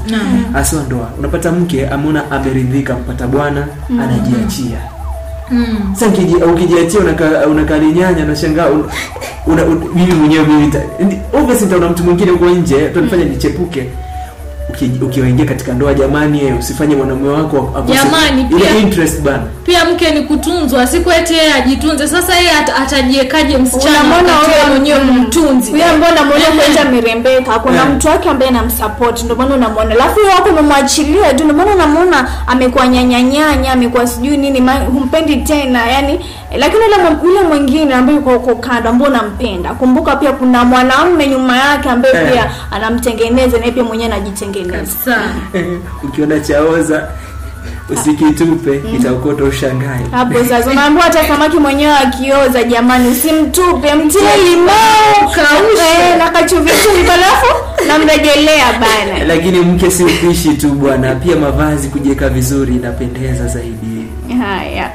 [0.55, 4.77] Aswa ndoa unapata mke ameona ameridhika mpata bwana anajiachia.
[5.51, 5.77] Mm.
[5.93, 8.83] sasa ukiji- ukijiachia unaka- unakalinyanya nashangaa un,
[9.47, 10.71] una, un, mimi mwenyewe mimi
[11.33, 13.81] obviously nitaona mtu mwingine huko nje utanifanya nichepuke.
[13.81, 13.89] Uki-
[15.01, 19.43] ukiwaingia katika ndoa jamani eh, usifanye mwanamume wako Jamani, pia- interest bana.
[19.65, 22.07] pia mke ni kutunzwa siku eti yeye ajitunze.
[22.07, 25.71] Sasa yeye ata- atajiekaje msichana wakati wewe mwenyewe mtunzi?
[25.71, 30.31] Huyo mbona mwenyewe kwenda amerembeka kuna mtu wake ambaye anamsupport ndio maana unamwona alafu yeye
[30.33, 34.61] wako umemwachilia tu ndio maana unamwona amekuwa nyanyanyanya amekuwa sijui nini
[34.93, 35.87] humpendi tena.
[35.91, 36.19] Yani
[36.55, 36.83] lakini
[37.23, 42.15] yule mwingine ambaye yuko huko kando ambao unampenda kumbuka pia kuna mwanaume nyuma yake ambaye
[42.15, 42.31] Eh.
[42.31, 45.17] pia anamtengeneza na pia mwenyewe anajitengeneza.
[46.03, 47.07] Ukiona chaoza
[47.89, 50.05] usikitupe itaokota ushangae.
[50.11, 56.15] Hapo sasa unaambiwa hata samaki mwenyewe akioza jamani usimtupe mtie limao kaushe.
[56.17, 57.45] na kachumvi chumvi alafu
[57.87, 59.23] namrejelea bana.
[59.27, 64.07] Lakini mke si upishi tu bwana pia mavazi kujiweka vizuri inapendeza zaidi.
[64.41, 64.91] Haya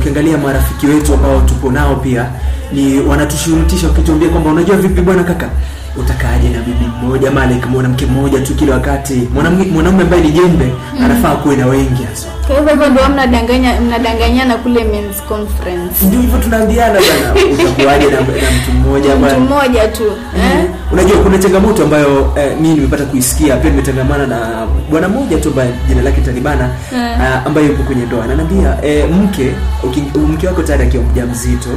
[0.00, 2.26] ukiangalia marafiki wetu ambao tuko nao pia
[2.72, 5.48] ni wanatushurutisha wakituambia kwamba unajua vipi bwana kaka
[5.96, 7.28] utakaaje na bibi mmoja?
[7.28, 9.28] Ama like mwanamke mmoja tu kila wakati.
[9.34, 10.72] Mwanaume ambaye ni jembe
[11.04, 12.26] anafaa kuwe na wengi hasa.
[12.46, 16.04] Kwa hivyo hivyo ndio mnadanganya mnadanganyana kule men's conference.
[16.06, 20.02] Ndio hivyo tunaambiana bana utakuaje na, na mtu mmoja ama mtu mmoja tu
[20.36, 20.64] eh?
[20.92, 25.70] unajua kuna changamoto ambayo eh, mimi nimepata kuisikia pia nimetangamana na bwana mmoja tu ambaye
[25.88, 28.24] jina lake talibana uh, ambaye yupo kwenye ndoa.
[28.24, 29.50] Ananiambia eh, mke
[29.82, 31.68] uki- mke wako tayari akiwa mjamzito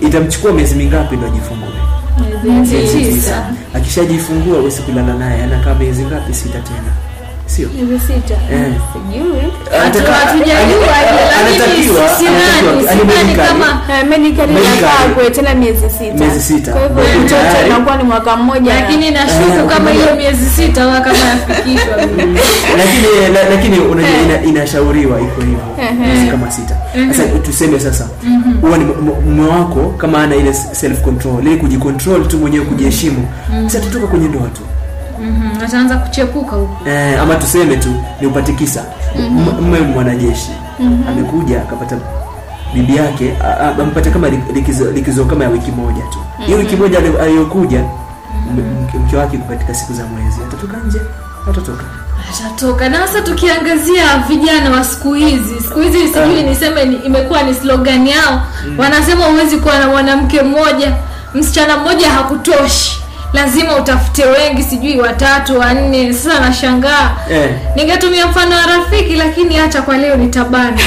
[0.00, 1.93] itamchukua miezi mingapi ndo ajifungue
[2.44, 2.76] miezi
[3.12, 3.46] tisa.
[3.74, 5.42] Akishajifungua uwezi kulala naye.
[5.42, 6.34] Anakaa miezi ngapi?
[6.34, 6.92] Sita tena
[7.56, 7.68] sio?
[7.68, 8.72] Miezi sita Eh.
[8.92, 9.52] sijui.
[9.80, 10.86] Hatujajua
[12.86, 14.48] lakini kama- Eh, Medical.
[15.32, 16.14] tena miezi sita.
[16.14, 16.72] Miezi sita.
[16.72, 18.74] kwa hivyo mtoto tayari- ni mwaka mmoja.
[18.74, 21.96] Lakini Eh, nashuku kama hiyo miezi sita wa kama yafikishwa.
[22.80, 23.06] Lakini
[23.50, 25.58] lakini unajua inashauriwa iko hivyo
[26.06, 26.76] miezi kama sita.
[27.08, 28.08] Sasa tuseme sasa
[28.60, 33.28] huwa ni mume wako kama ana ile self control ile kujicontrol tu mwenyewe kujiheshimu.
[33.66, 34.62] Sasa tutoka kwenye ndoa tu
[35.20, 38.84] Mhm, ataanza kuchepuka huko eh, ama tuseme tu ni upate kisa.
[39.18, 40.50] M- mme mwanajeshi.
[41.08, 41.96] Amekuja akapata
[42.74, 43.34] bibi yake
[43.82, 46.18] ampata kama likizo, likizo kama ya wiki moja tu.
[46.46, 50.40] Hiyo wiki moja aliyokuja m- mke- mke wake katika siku za mwezi.
[50.48, 51.00] Atatoka nje?
[51.50, 51.84] Atatoka.
[52.30, 52.88] Atatoka.
[52.88, 58.06] Na sasa tukiangazia vijana wa siku hizi siku hizi sijui niseme ni, imekuwa ni slogan
[58.06, 58.42] yao.
[58.78, 60.92] Wanasema huwezi kuwa na mwanamke mmoja.
[61.34, 63.03] Msichana mmoja hakutoshi
[63.34, 66.12] lazima utafute wengi sijui watatu wanne.
[66.12, 67.10] Sasa nashangaa.
[67.30, 67.50] Eh.
[67.76, 70.78] ningetumia mfano wa rafiki lakini hacha kwa leo nitabana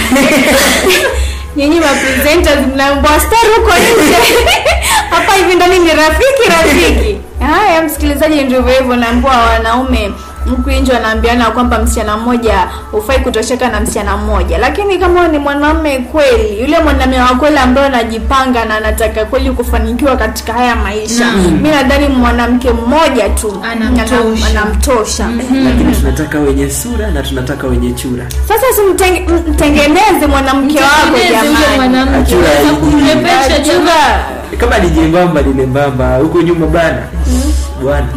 [1.55, 4.15] nyinyi mapresenters mnaambwa star huko nje.
[5.09, 7.17] Hapa hivi ndani ni rafiki rafiki.
[7.51, 10.11] Haya msikilizaji ndivyo hivyo naambua wanaume
[10.49, 14.57] huku nje wanaambiana kwamba msichana mmoja hufai kutosheka na msichana mmoja.
[14.57, 20.17] Lakini kama ni mwanamume kweli yule mwanamume wa kweli ambaye anajipanga na anataka kweli kufanikiwa
[20.17, 21.31] katika haya maisha
[21.61, 24.15] mi nadhani mwanamke mmoja tu Anamtosha.
[24.15, 25.27] anam- anamtosha.
[25.65, 28.25] Lakini tunataka wenye sura na tunataka wenye chura.
[28.47, 32.17] Sasa simtenge- mtengeneze mwanamke wako jamani.
[34.57, 37.01] kama ni jembamba ni lembamba huko nyuma bana.
[37.83, 38.07] Bwana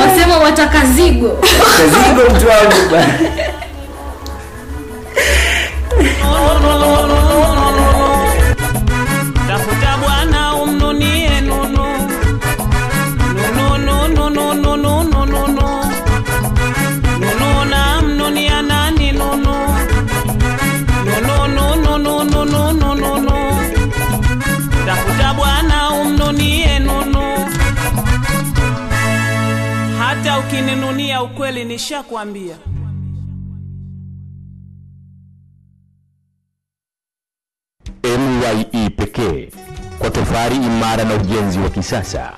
[0.00, 1.28] wasema wataka zigo.
[1.76, 2.90] Kazigo mtu wangu.
[2.90, 3.18] bana
[31.32, 32.56] ukweli nishakwambia
[38.04, 39.50] MYE pekee
[39.98, 42.32] kwa tofari imara na ujenzi wa kisasa.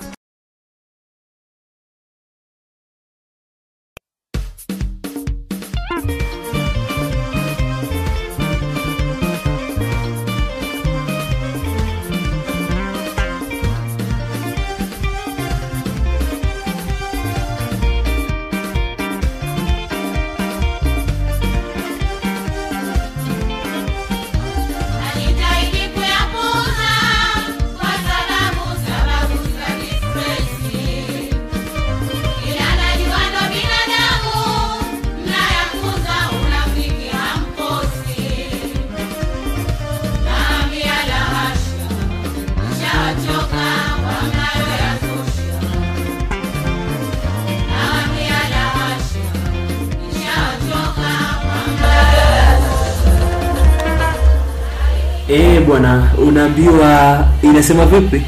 [55.90, 58.22] Bwana unaambiwa inasema vipi?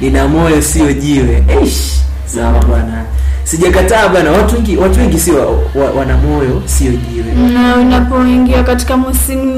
[0.00, 1.44] Nina moyo sio jiwe.
[1.48, 3.04] Eish, sawa bwana.
[3.44, 4.30] Sijakataa bwana.
[4.30, 7.48] Watu wengi watu wengi si wa, wa, wana moyo sio jiwe.
[7.52, 8.96] Na unapoingia katika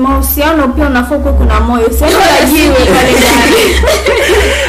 [0.00, 1.88] mahusiano pia unafaa kuwa kuna moyo.
[1.88, 2.74] Jiwe.
[2.74, 3.92] pale ndani.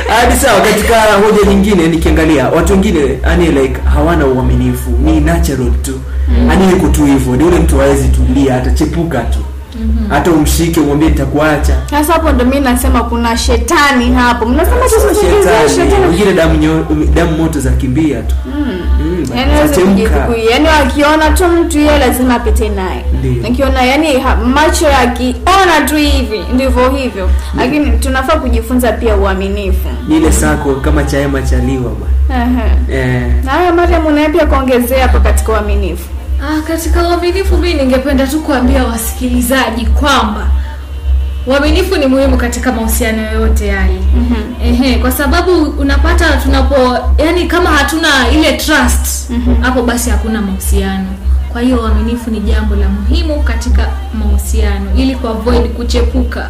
[0.19, 4.89] Hadi sawa katika hoja nyingine nikiangalia watu wengine yani like hawana uaminifu.
[4.91, 5.99] Ni natural tu.
[6.51, 7.36] Ani yuko tu hivyo.
[7.36, 9.39] Ni ule mtu hawezi tulia atachepuka tu
[10.09, 11.75] hata umshike umwambie nitakuacha.
[11.89, 14.45] Sasa hapo ndo mi nasema kuna shetani hapo.
[14.45, 15.69] Mnasema shetani.
[15.75, 16.05] shetani.
[16.05, 18.36] Wengine damu nyo- damu moto za kimbia tu.
[18.45, 20.27] Mm, yani zachemka.
[20.51, 23.05] yani wakiona tu mtu yeye lazima apite naye.
[23.41, 27.29] Nikiona yani ha- macho yakiona tu hivi ndivyo hivyo.
[27.57, 29.88] Lakini tunafaa kujifunza pia uaminifu.
[30.07, 32.13] Ni ile sako kama chaema chaliwa bwana.
[32.91, 36.03] Eh, na haya mariam unaye pia kuongezea hapo katika uaminifu
[36.44, 40.48] Ah, katika uaminifu mimi ningependa tu kuambia wasikilizaji kwamba
[41.48, 44.00] uaminifu ni muhimu katika mahusiano yoyote yale.
[44.16, 44.56] Mm-hmm.
[44.68, 49.32] Ehe, kwa sababu unapata tunapo yani kama hatuna ile trust
[49.62, 51.08] hapo basi hakuna mahusiano.
[51.52, 56.50] Kwa hiyo uaminifu ni jambo la muhimu katika mahusiano ili kuavoid kuchepuka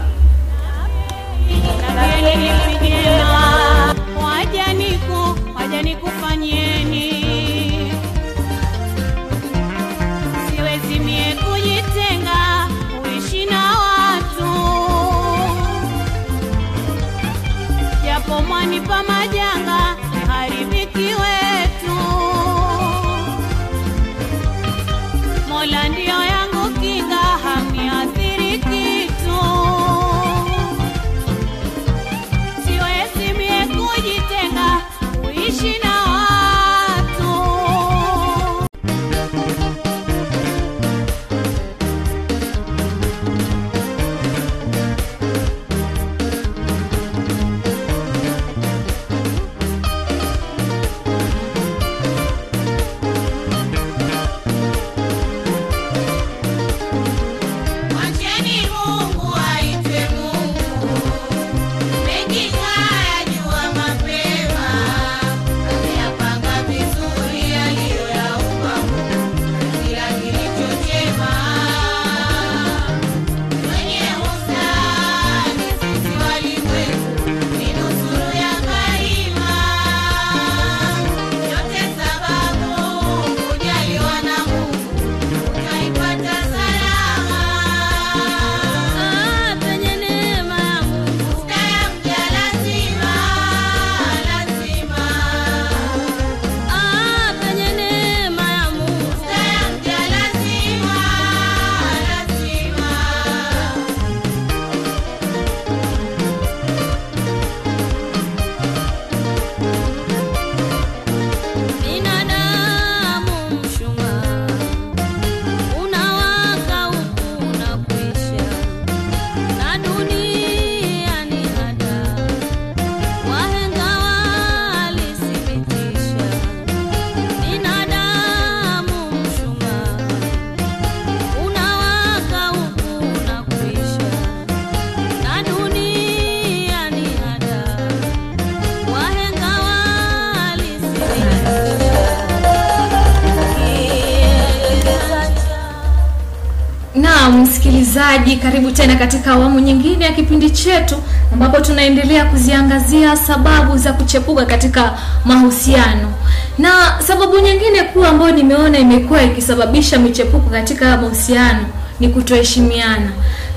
[148.24, 150.96] msikilizaji karibu tena katika awamu nyingine ya kipindi chetu
[151.34, 154.94] ambapo tunaendelea kuziangazia sababu za kuchepuka katika
[155.26, 156.14] mahusiano.
[156.58, 156.70] Na
[157.08, 161.66] sababu nyingine kuu ambayo nimeona imekuwa ikisababisha michepuko katika mahusiano
[162.00, 163.12] ni kutoheshimiana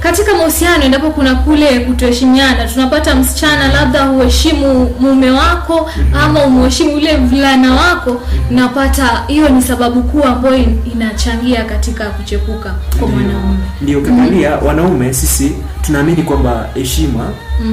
[0.07, 5.91] katika mahusiano endapo kuna kule kutoheshimiana tunapata msichana labda huheshimu mume wako
[6.23, 13.09] ama umheshimu yule mvulana wako napata hiyo ni sababu kuu ambayo inachangia katika kuchepuka kwa
[13.09, 13.57] mwanaume.
[13.81, 15.53] Ndio ukiangalia wanaume sisi
[15.87, 17.31] tunaamini kwamba heshima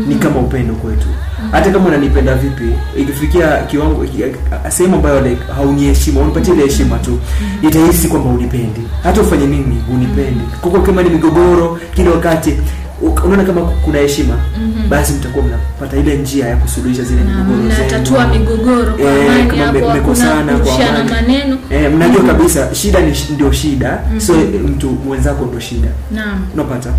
[0.07, 1.07] ni kama upendo kwetu.
[1.51, 4.05] Hata kama unanipenda vipi ikifikia kiwango
[4.69, 7.19] sehemu ambayo like, hauniheshimu unipatie ile heshima tu
[7.61, 8.81] itahisi kwamba unipendi.
[9.03, 10.43] Hata ufanye nini unipendi.
[10.61, 12.53] Kuko kama ni migogoro kila wakati
[13.25, 14.35] unaona kama kuna heshima
[14.89, 15.45] basi mtakuwa
[15.83, 20.77] mnapata ile njia ya kusuluhisha zile migogoro mnatatua migogoro kwa Eh, amani kama mmekosana kwa
[21.21, 21.57] maneno.
[21.69, 23.99] Eh, mnajua kabisa shida ni ndio shida.
[24.17, 24.33] So
[24.67, 25.87] mtu mwenzako ndio shida.
[26.11, 26.45] Naam.
[26.53, 26.89] Unapata?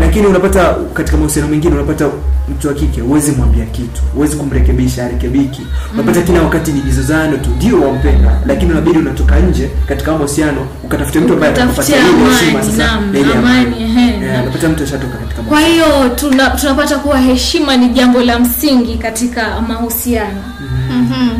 [0.00, 2.08] Lakini unapata katika mahusiano mengine unapata
[2.48, 4.02] mtu wa kike huwezi mwambia kitu.
[4.14, 5.62] Huwezi kumrekebisha arekebiki
[5.94, 7.50] unapata kila wakati ni jizozano tu.
[7.56, 12.98] Ndio wampenda lakini unabidi unatoka nje katika mahusiano ukatafuta mtu ambaye atakupatia ile heshima sasa.
[13.14, 13.76] Ile amani,
[14.26, 18.96] Eh, unapata mtu ashatoka katika kwa hiyo tuna, tunapata kuwa heshima ni jambo la msingi
[18.98, 20.42] katika mahusiano.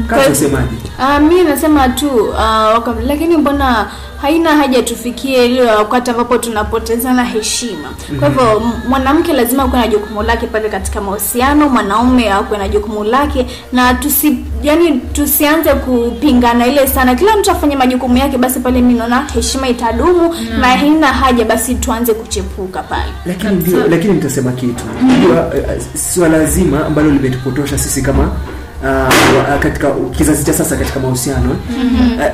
[0.06, 0.68] Kama usemaje
[0.98, 3.86] Uh, mi nasema tu uh, waka, lakini mbona
[4.22, 7.88] haina haja tufikie ile wakati ambapo tunapotezana heshima.
[8.18, 13.04] Kwa hivyo mwanamke lazima akuwe na jukumu lake pale katika mahusiano mwanaume akuwe na jukumu
[13.04, 17.14] lake na tusi yani tusianze kupingana ile sana.
[17.14, 21.74] Kila mtu afanye majukumu yake basi pale mi naona heshima itadumu na haina haja basi
[21.74, 23.12] tuanze kuchepuka pale.
[23.26, 24.84] Lakini ndio lakini nitasema kitu.
[25.02, 25.24] Mm.
[26.14, 28.30] swala zima ambalo limetupotosha sisi kama
[28.90, 32.24] uh, katika kizazi cha sasa katika mahusiano uh,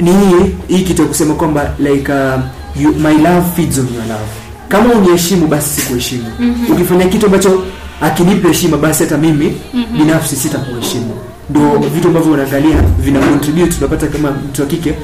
[0.00, 2.40] ni hii hii kitu ya kusema kwamba like uh,
[2.82, 4.30] you, my love feeds on your love.
[4.68, 6.26] Kama uniheshimu basi sikuheshimu.
[6.72, 7.62] Ukifanya kitu ambacho
[8.00, 9.56] akinipa heshima basi hata mimi
[9.98, 11.14] binafsi sitakuheshimu.
[11.50, 14.94] Ndo vitu ambavyo unaangalia vina contribute unapata kama mtu wa kike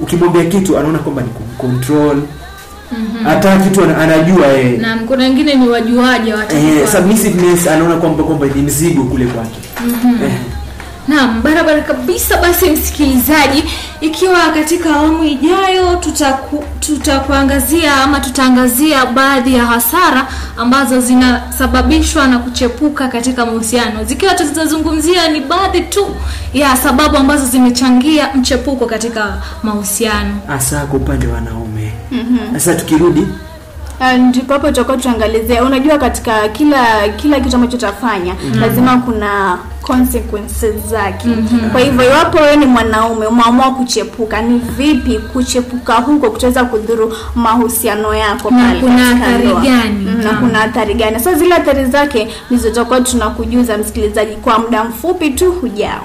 [0.00, 1.28] ukimwambia kitu anaona kwamba ni
[1.58, 2.16] control
[3.24, 4.76] hata kitu ana- anajua yeye.
[4.76, 9.58] Naam, kuna wengine ni wajuaji wa eh, submissiveness anaona kwamba kwamba ni mzigo kule kwake.
[10.24, 10.32] Eh,
[11.08, 12.36] Naam, barabara kabisa.
[12.38, 13.64] Basi msikilizaji,
[14.00, 20.26] ikiwa katika awamu ijayo tutaku, tutakuangazia ama tutaangazia baadhi ya hasara
[20.56, 26.06] ambazo zinasababishwa na kuchepuka katika mahusiano, zikiwa tutazungumzia ni baadhi tu
[26.54, 30.36] ya sababu ambazo zimechangia mchepuko katika mahusiano.
[30.46, 31.92] hasa kwa upande wa wanaume
[32.52, 33.53] sasa tukirudi Ah,
[34.18, 41.28] ndipo hapo tutakuwa tuangalizia unajua katika kila kila kitu ambacho utafanya lazima kuna consequences zake.
[41.72, 48.14] Kwa hivyo iwapo wewe ni mwanaume umeamua kuchepuka ni vipi kuchepuka huko kutaweza kudhuru mahusiano
[48.14, 50.06] yako pale kuna katika athari gani?
[50.10, 51.18] Mm, na kuna athari gani?
[51.18, 56.00] Sasa zile athari zake ndizo tutakuwa tunakujuza msikilizaji kwa muda mfupi tu hujao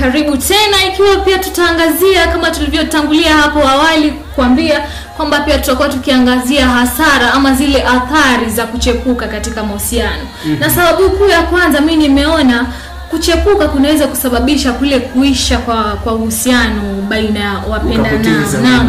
[0.00, 0.84] karibu tena.
[0.92, 4.80] Ikiwa pia tutaangazia kama tulivyotangulia hapo awali kuambia
[5.16, 10.22] kwamba pia tutakuwa tukiangazia hasara ama zile athari za kuchepuka katika mahusiano.
[10.58, 12.66] Na sababu kuu ya kwanza mi nimeona
[13.10, 18.84] kuchepuka kunaweza kusababisha kule kuisha kwa kwa uhusiano baina ya wapendanao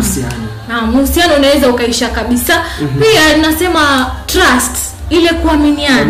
[0.68, 0.95] Naam.
[0.95, 2.62] uhusiano unaweza ukaisha kabisa.
[2.99, 4.78] Pia nasema trust
[5.09, 6.05] ile kuaminiana.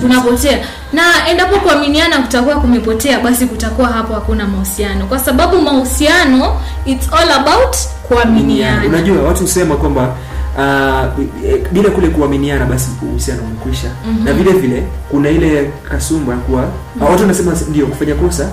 [0.00, 0.58] Kunapotea
[0.92, 7.32] na endapo kuaminiana kutakuwa kumepotea basi kutakuwa hapo hakuna mahusiano kwa sababu mahusiano it's all
[7.32, 7.76] about
[8.08, 10.14] kuaminiana unajua watu husema kwamba
[10.58, 11.24] uh,
[11.72, 14.24] bila kule kuaminiana basi uhusiano umekwisha mm-hmm.
[14.24, 17.08] na vile vile kuna ile kasumba kuwa mm-hmm.
[17.08, 18.48] watu wanasema ndio kufanya kosa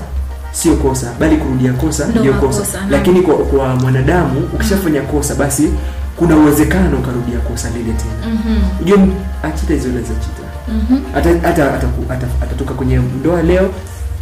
[0.51, 2.91] sio kosa bali kurudia kosa ndio kosa naam.
[2.91, 5.69] lakini kwa, kwa mwanadamu ukishafanya kosa basi
[6.17, 8.57] kuna uwezekano ukarudia kosa lile tena Mhm.
[8.81, 8.99] ujue
[9.43, 10.46] achita hizo za chita
[11.13, 11.29] hata
[12.41, 13.69] atatoka kwenye ndoa leo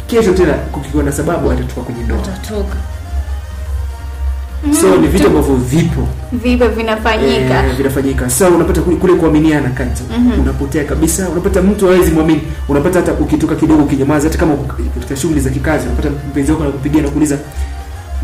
[0.06, 2.18] kesho tena kukiwa na sababu atatoka kwenye ndoa.
[2.18, 2.76] Atatoka.
[4.80, 6.08] so ni vitu ambavyo vipo.
[6.32, 7.66] Vipo vinafanyika.
[7.66, 8.30] Eh, vinafanyika.
[8.30, 10.02] So unapata kule, kuaminiana kati
[10.42, 11.28] unapotea kabisa.
[11.28, 12.42] Unapata mtu hawezi mwamini.
[12.68, 14.54] Unapata hata ukitoka kidogo ukinyamaza hata kama
[14.94, 17.38] katika shughuli za kikazi unapata mpenzi wako anakupigia na kuuliza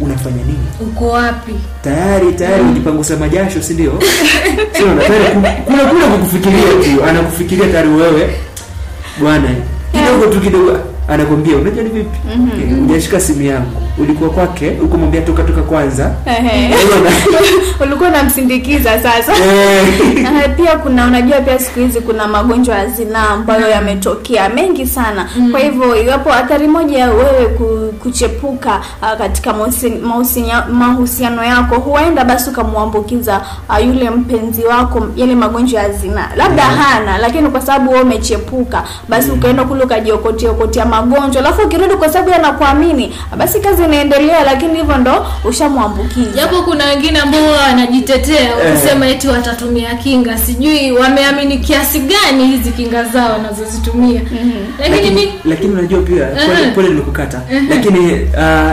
[0.03, 0.66] unafanya nini?
[0.80, 1.53] Uko wapi?
[1.84, 3.92] Tayari tayari ujipangusa majasho si ndio?
[4.72, 8.30] Sio tayari ku- kuna kukufikiria tu anakufikiria tayari wewe.
[9.20, 9.48] Bwana
[9.92, 10.78] kidogo tu kidogo
[11.09, 12.18] anakwambia unajua ni vipi?
[12.62, 16.14] Eh, ujashika simu yangu ulikuwa kwake ukumwambia toka toka kwanza.
[17.82, 19.32] Ulikuwa unamsindikiza sasa.
[20.22, 25.28] Na pia kuna unajua pia siku hizi kuna magonjwa ya zinaa ambayo yametokea mengi sana.
[25.51, 27.47] Kwa hivyo iwapo athari moja ya wewe
[28.03, 29.55] kuchepuka uh, katika
[30.72, 36.28] mahusiano yako huenda basi ukamwambukiza uh, yule mpenzi wako yale magonjwa ya zinaa.
[36.36, 41.43] Labda hana lakini kwa sababu wewe umechepuka basi ukaenda kule ukajiokotia okotia magonjwa.
[41.43, 46.30] Alafu ukirudi kwa sababu yeye anakuamini basi kazi inaendelea lakini hivyo ndo ushamwambukiza.
[46.30, 50.39] Japo kuna wengine ambao wanajitetea wakisema eti watatumia kinga.
[50.39, 54.20] Sijui wameamini kiasi gani hizi kinga zao wanazozitumia.
[54.78, 58.72] Lakini lakini, mi lakini unajua pia pole, pole nimekukata lakini uh,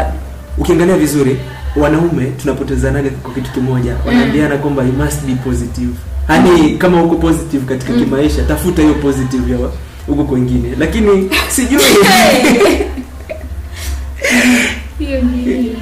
[0.58, 1.38] ukiangalia vizuri
[1.76, 3.96] wanaume tunapotezanaga kwa kitu kimoja.
[4.08, 5.94] Wanaambiana kwamba you must be positive.
[6.30, 9.60] Yani kama uko positive katika kimaisha tafuta hiyo positive ya
[10.08, 11.82] huko kwengine lakini sijui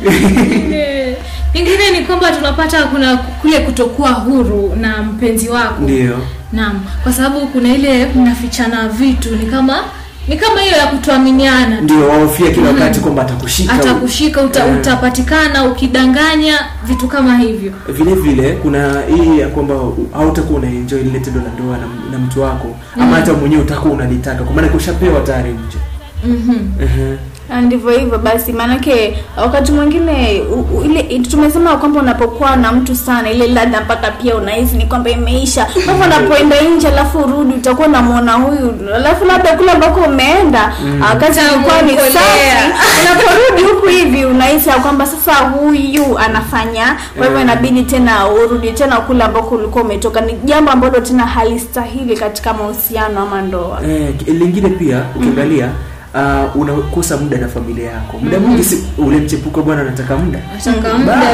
[1.54, 5.82] ingine ni kwamba tunapata kuna kule kutokuwa huru na mpenzi wako.
[5.84, 6.18] Ndio.
[6.54, 9.84] Naam kwa sababu kuna ile mnafichana vitu ni kama
[10.28, 15.66] ni kama hiyo ya kutuaminiana ndio wahofia kila wakati kwamba atakushika atakushika uta, uh, utapatikana
[15.66, 17.72] ukidanganya vitu kama hivyo.
[17.88, 19.76] Vile vile kuna hii ya kwamba
[20.14, 23.94] hautakuwa una enjoy lile tendo la ndoa na, na mtu wako ama hata mwenyewe utakuwa
[23.94, 25.78] unalitaka kwa maana kushapewa tayari nje
[26.26, 26.72] mm-hmm.
[26.84, 27.10] Ehe.
[27.12, 27.18] Na
[27.62, 30.44] ndivyo hivyo basi maanake wakati mwingine
[30.86, 35.64] ile tumesema kwamba unapokuwa na mtu sana ile ladha mpaka pia unahisi ni kwamba imeisha.
[35.86, 41.02] Hapo unapoenda nje alafu urudi utakuwa unamwona huyu alafu labda kule ambako umeenda mm.
[41.20, 42.74] kazi ilikuwa ni safi.
[43.02, 46.86] Unaporudi huku hivi unahisi ya kwamba sasa huyu anafanya.
[47.18, 47.44] Kwa hivyo Mm.
[47.44, 50.22] inabidi tena urudi tena kule ambako ulikuwa umetoka.
[50.22, 53.80] Ni jambo ambalo tena halistahili katika mahusiano ama ndoa.
[53.88, 55.70] Eh, lingine pia ukiangalia
[56.16, 58.18] uh, unakosa muda na familia yako.
[58.20, 60.40] Muda mwingi si ule mchepuko bwana anataka muda.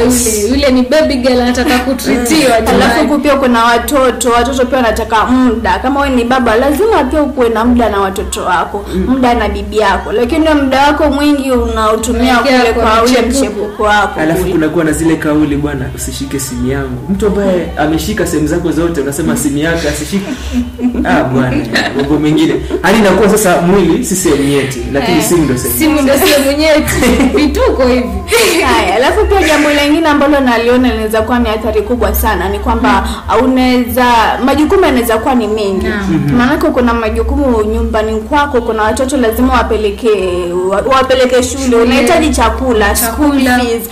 [0.06, 5.80] Yule yule ni baby girl anataka kutritiwa alafu pia kuna watoto watoto pia wanataka muda.
[5.80, 9.78] Kama wewe ni baba lazima pia ukuwe na muda na watoto wako muda na bibi
[9.78, 10.12] yako.
[10.12, 13.84] Lakini muda wako mwingi unaotumia kule kwa kwa ule mchepuko.
[13.84, 14.20] wako.
[14.20, 17.10] Alafu kunakuwa na zile kauli bwana usishike simu yangu.
[17.10, 20.26] Mtu ambaye ameshika sehemu zako zote unasema simu yake asishike.
[21.04, 21.58] Ah bwana
[21.98, 22.54] mambo mengine.
[22.82, 27.06] Hali inakuwa sasa mwili si sehemu nyeti lakini Eh, simu ndo simu ndo sehemu nyeti.
[27.38, 28.10] Vituko hivi.
[28.66, 33.08] Haya alafu pia jambo lingine ambalo naliona linaweza kuwa ni athari kubwa sana ni kwamba
[33.44, 34.06] unaweza
[34.46, 36.32] majukumu yanaweza kuwa ni mengi Naam.
[36.38, 40.10] maanake kuna majukumu nyumbani kwako kuna watoto lazima wapeleke
[40.70, 41.76] wa- wapeleke shule.
[41.76, 43.60] Unahitaji chakula, school Chakula.
[43.60, 43.84] fees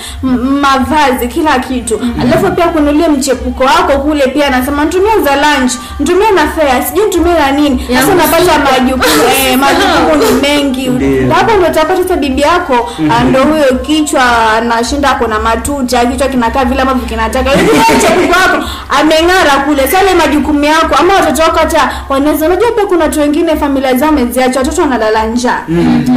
[0.61, 2.01] mavazi kila kitu.
[2.21, 6.85] Alafu pia kuna ule mchepuko wako kule pia anasema ntumie za lunch ntumie na fare
[6.87, 7.85] sijui ntumie na nini.
[7.95, 11.33] Sasa unapata majukumu eh, majukumu ni mengi Ndio.
[11.33, 16.65] hapo utapata sasa bibi yako ah, ndo huyo kichwa anashinda ako na matuta kichwa kinakaa
[16.65, 17.49] vile ambavyo kinataka.
[17.49, 18.63] Wako
[18.99, 23.55] ameng'ara kule sale majukumu yako ama watoto wako hata wanaweza unajua pia kuna watu wengine
[23.55, 25.59] familia zao ameziacha watoto wanalala njaa.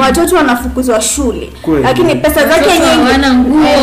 [0.00, 1.52] Watoto wanafukuzwa shule.
[1.62, 1.82] Kweli.
[1.82, 3.18] lakini pesa zake nyingi.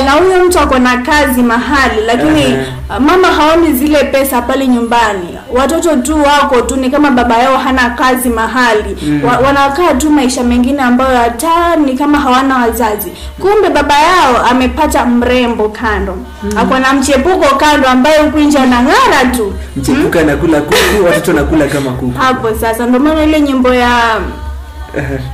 [0.05, 2.66] na huyo mtu ako na kazi mahali lakini Ehe.
[3.00, 5.38] Mama haoni zile pesa pale nyumbani.
[5.54, 8.98] Watoto tu wako tu ni kama baba yao hana kazi mahali.
[9.28, 13.12] Wa, wanakaa tu maisha mengine ambayo hata ni kama hawana wazazi.
[13.39, 16.18] Kumbe baba yao amepata mrembo kando.
[16.58, 19.54] Ako na mchepuko kando ambaye huku nje anang'ara tu.
[19.78, 22.20] Mchepuka anakula kuku watoto anakula kama kuku.
[22.20, 24.20] Hapo sasa ndio maana ile nyimbo ya.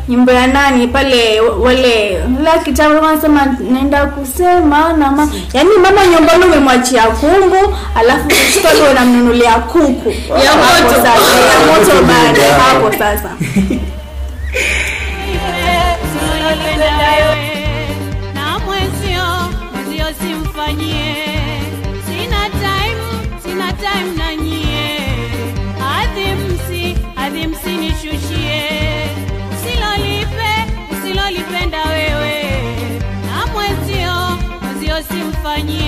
[0.07, 0.87] Nyimbo ya nani?
[0.87, 8.27] Pale wale la kitabu wanasema naenda kusema na ma yaani mama nyumbani umemwachia kumbu alafu
[8.77, 10.09] leo unamnunulia kuku.
[10.43, 10.95] Ya Hapo moto.
[10.95, 13.29] sasa ya moto baada hapo sasa.
[18.33, 19.25] Na mwezio
[19.73, 21.06] mwenzio simfanyie
[35.57, 35.86] simfanyie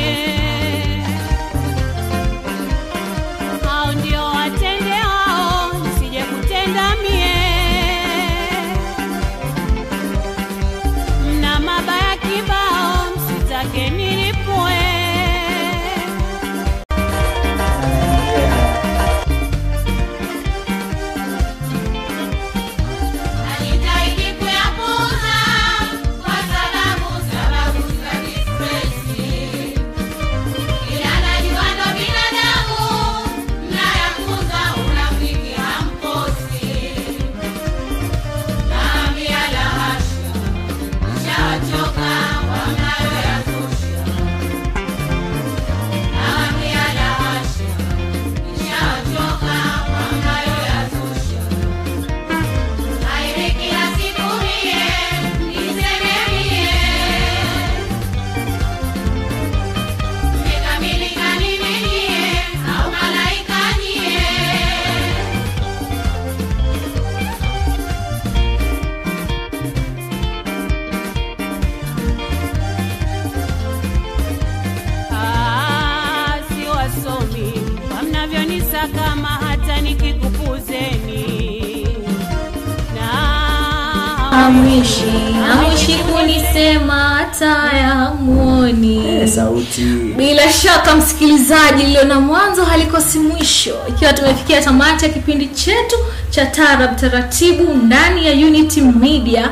[90.39, 93.75] bila shaka msikilizaji lililo na mwanzo halikosi mwisho.
[93.89, 95.95] Ikiwa tumefikia tamati ya kipindi chetu
[96.29, 99.49] cha tarab taratibu ndani ya unity media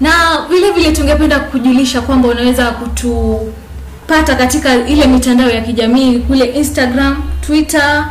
[0.00, 0.10] na
[0.50, 8.06] vile vile tungependa kujulisha kwamba unaweza kutupata katika ile mitandao ya kijamii kule instagram twitter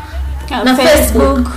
[0.49, 1.47] na, na facebook.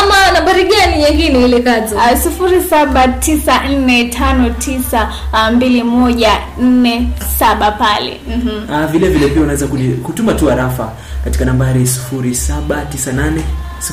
[0.00, 5.82] ama nambari gani nyingine ile kazo Uh, sufuri saba tisa nne tano tisa uh, mbili
[5.82, 8.20] moja nne saba pale.
[8.28, 8.80] Mm-hmm.
[8.84, 9.66] uh, vile vile pia unaweza
[10.02, 10.92] kutuma tu harafa
[11.24, 13.32] katika nambari 0798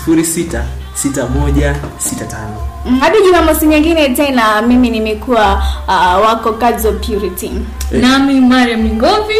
[0.07, 0.61] 06
[1.05, 2.47] 6165
[2.85, 7.51] Mm, hadi jumamosi nyingine tena mimi nimekuwa uh, wako kadzo purity.
[7.91, 9.35] Nami mariam ngovi.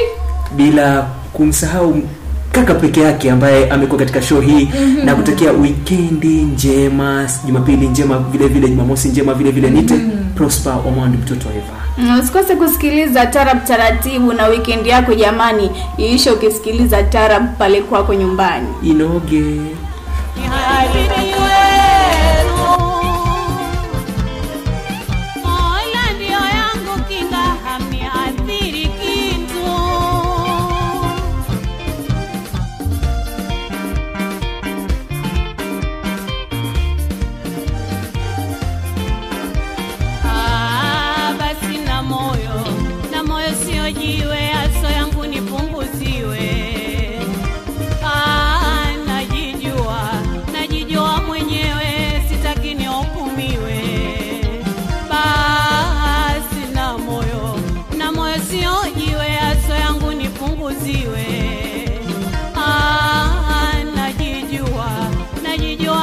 [0.52, 2.02] Bila kumsahau
[2.66, 5.06] kaka peke yake ambaye amekuwa katika show hii mm-hmm.
[5.06, 10.30] na kutakia wikendi njema jumapili njema vile vile jumamosi njema vile vile nite mm-hmm.
[10.36, 17.04] prosper omwandi mtoto wa eva usikose kusikiliza tarab taratibu na wikendi yako jamani iishe ukisikiliza
[17.04, 19.44] tarab pale kwako nyumbani inoge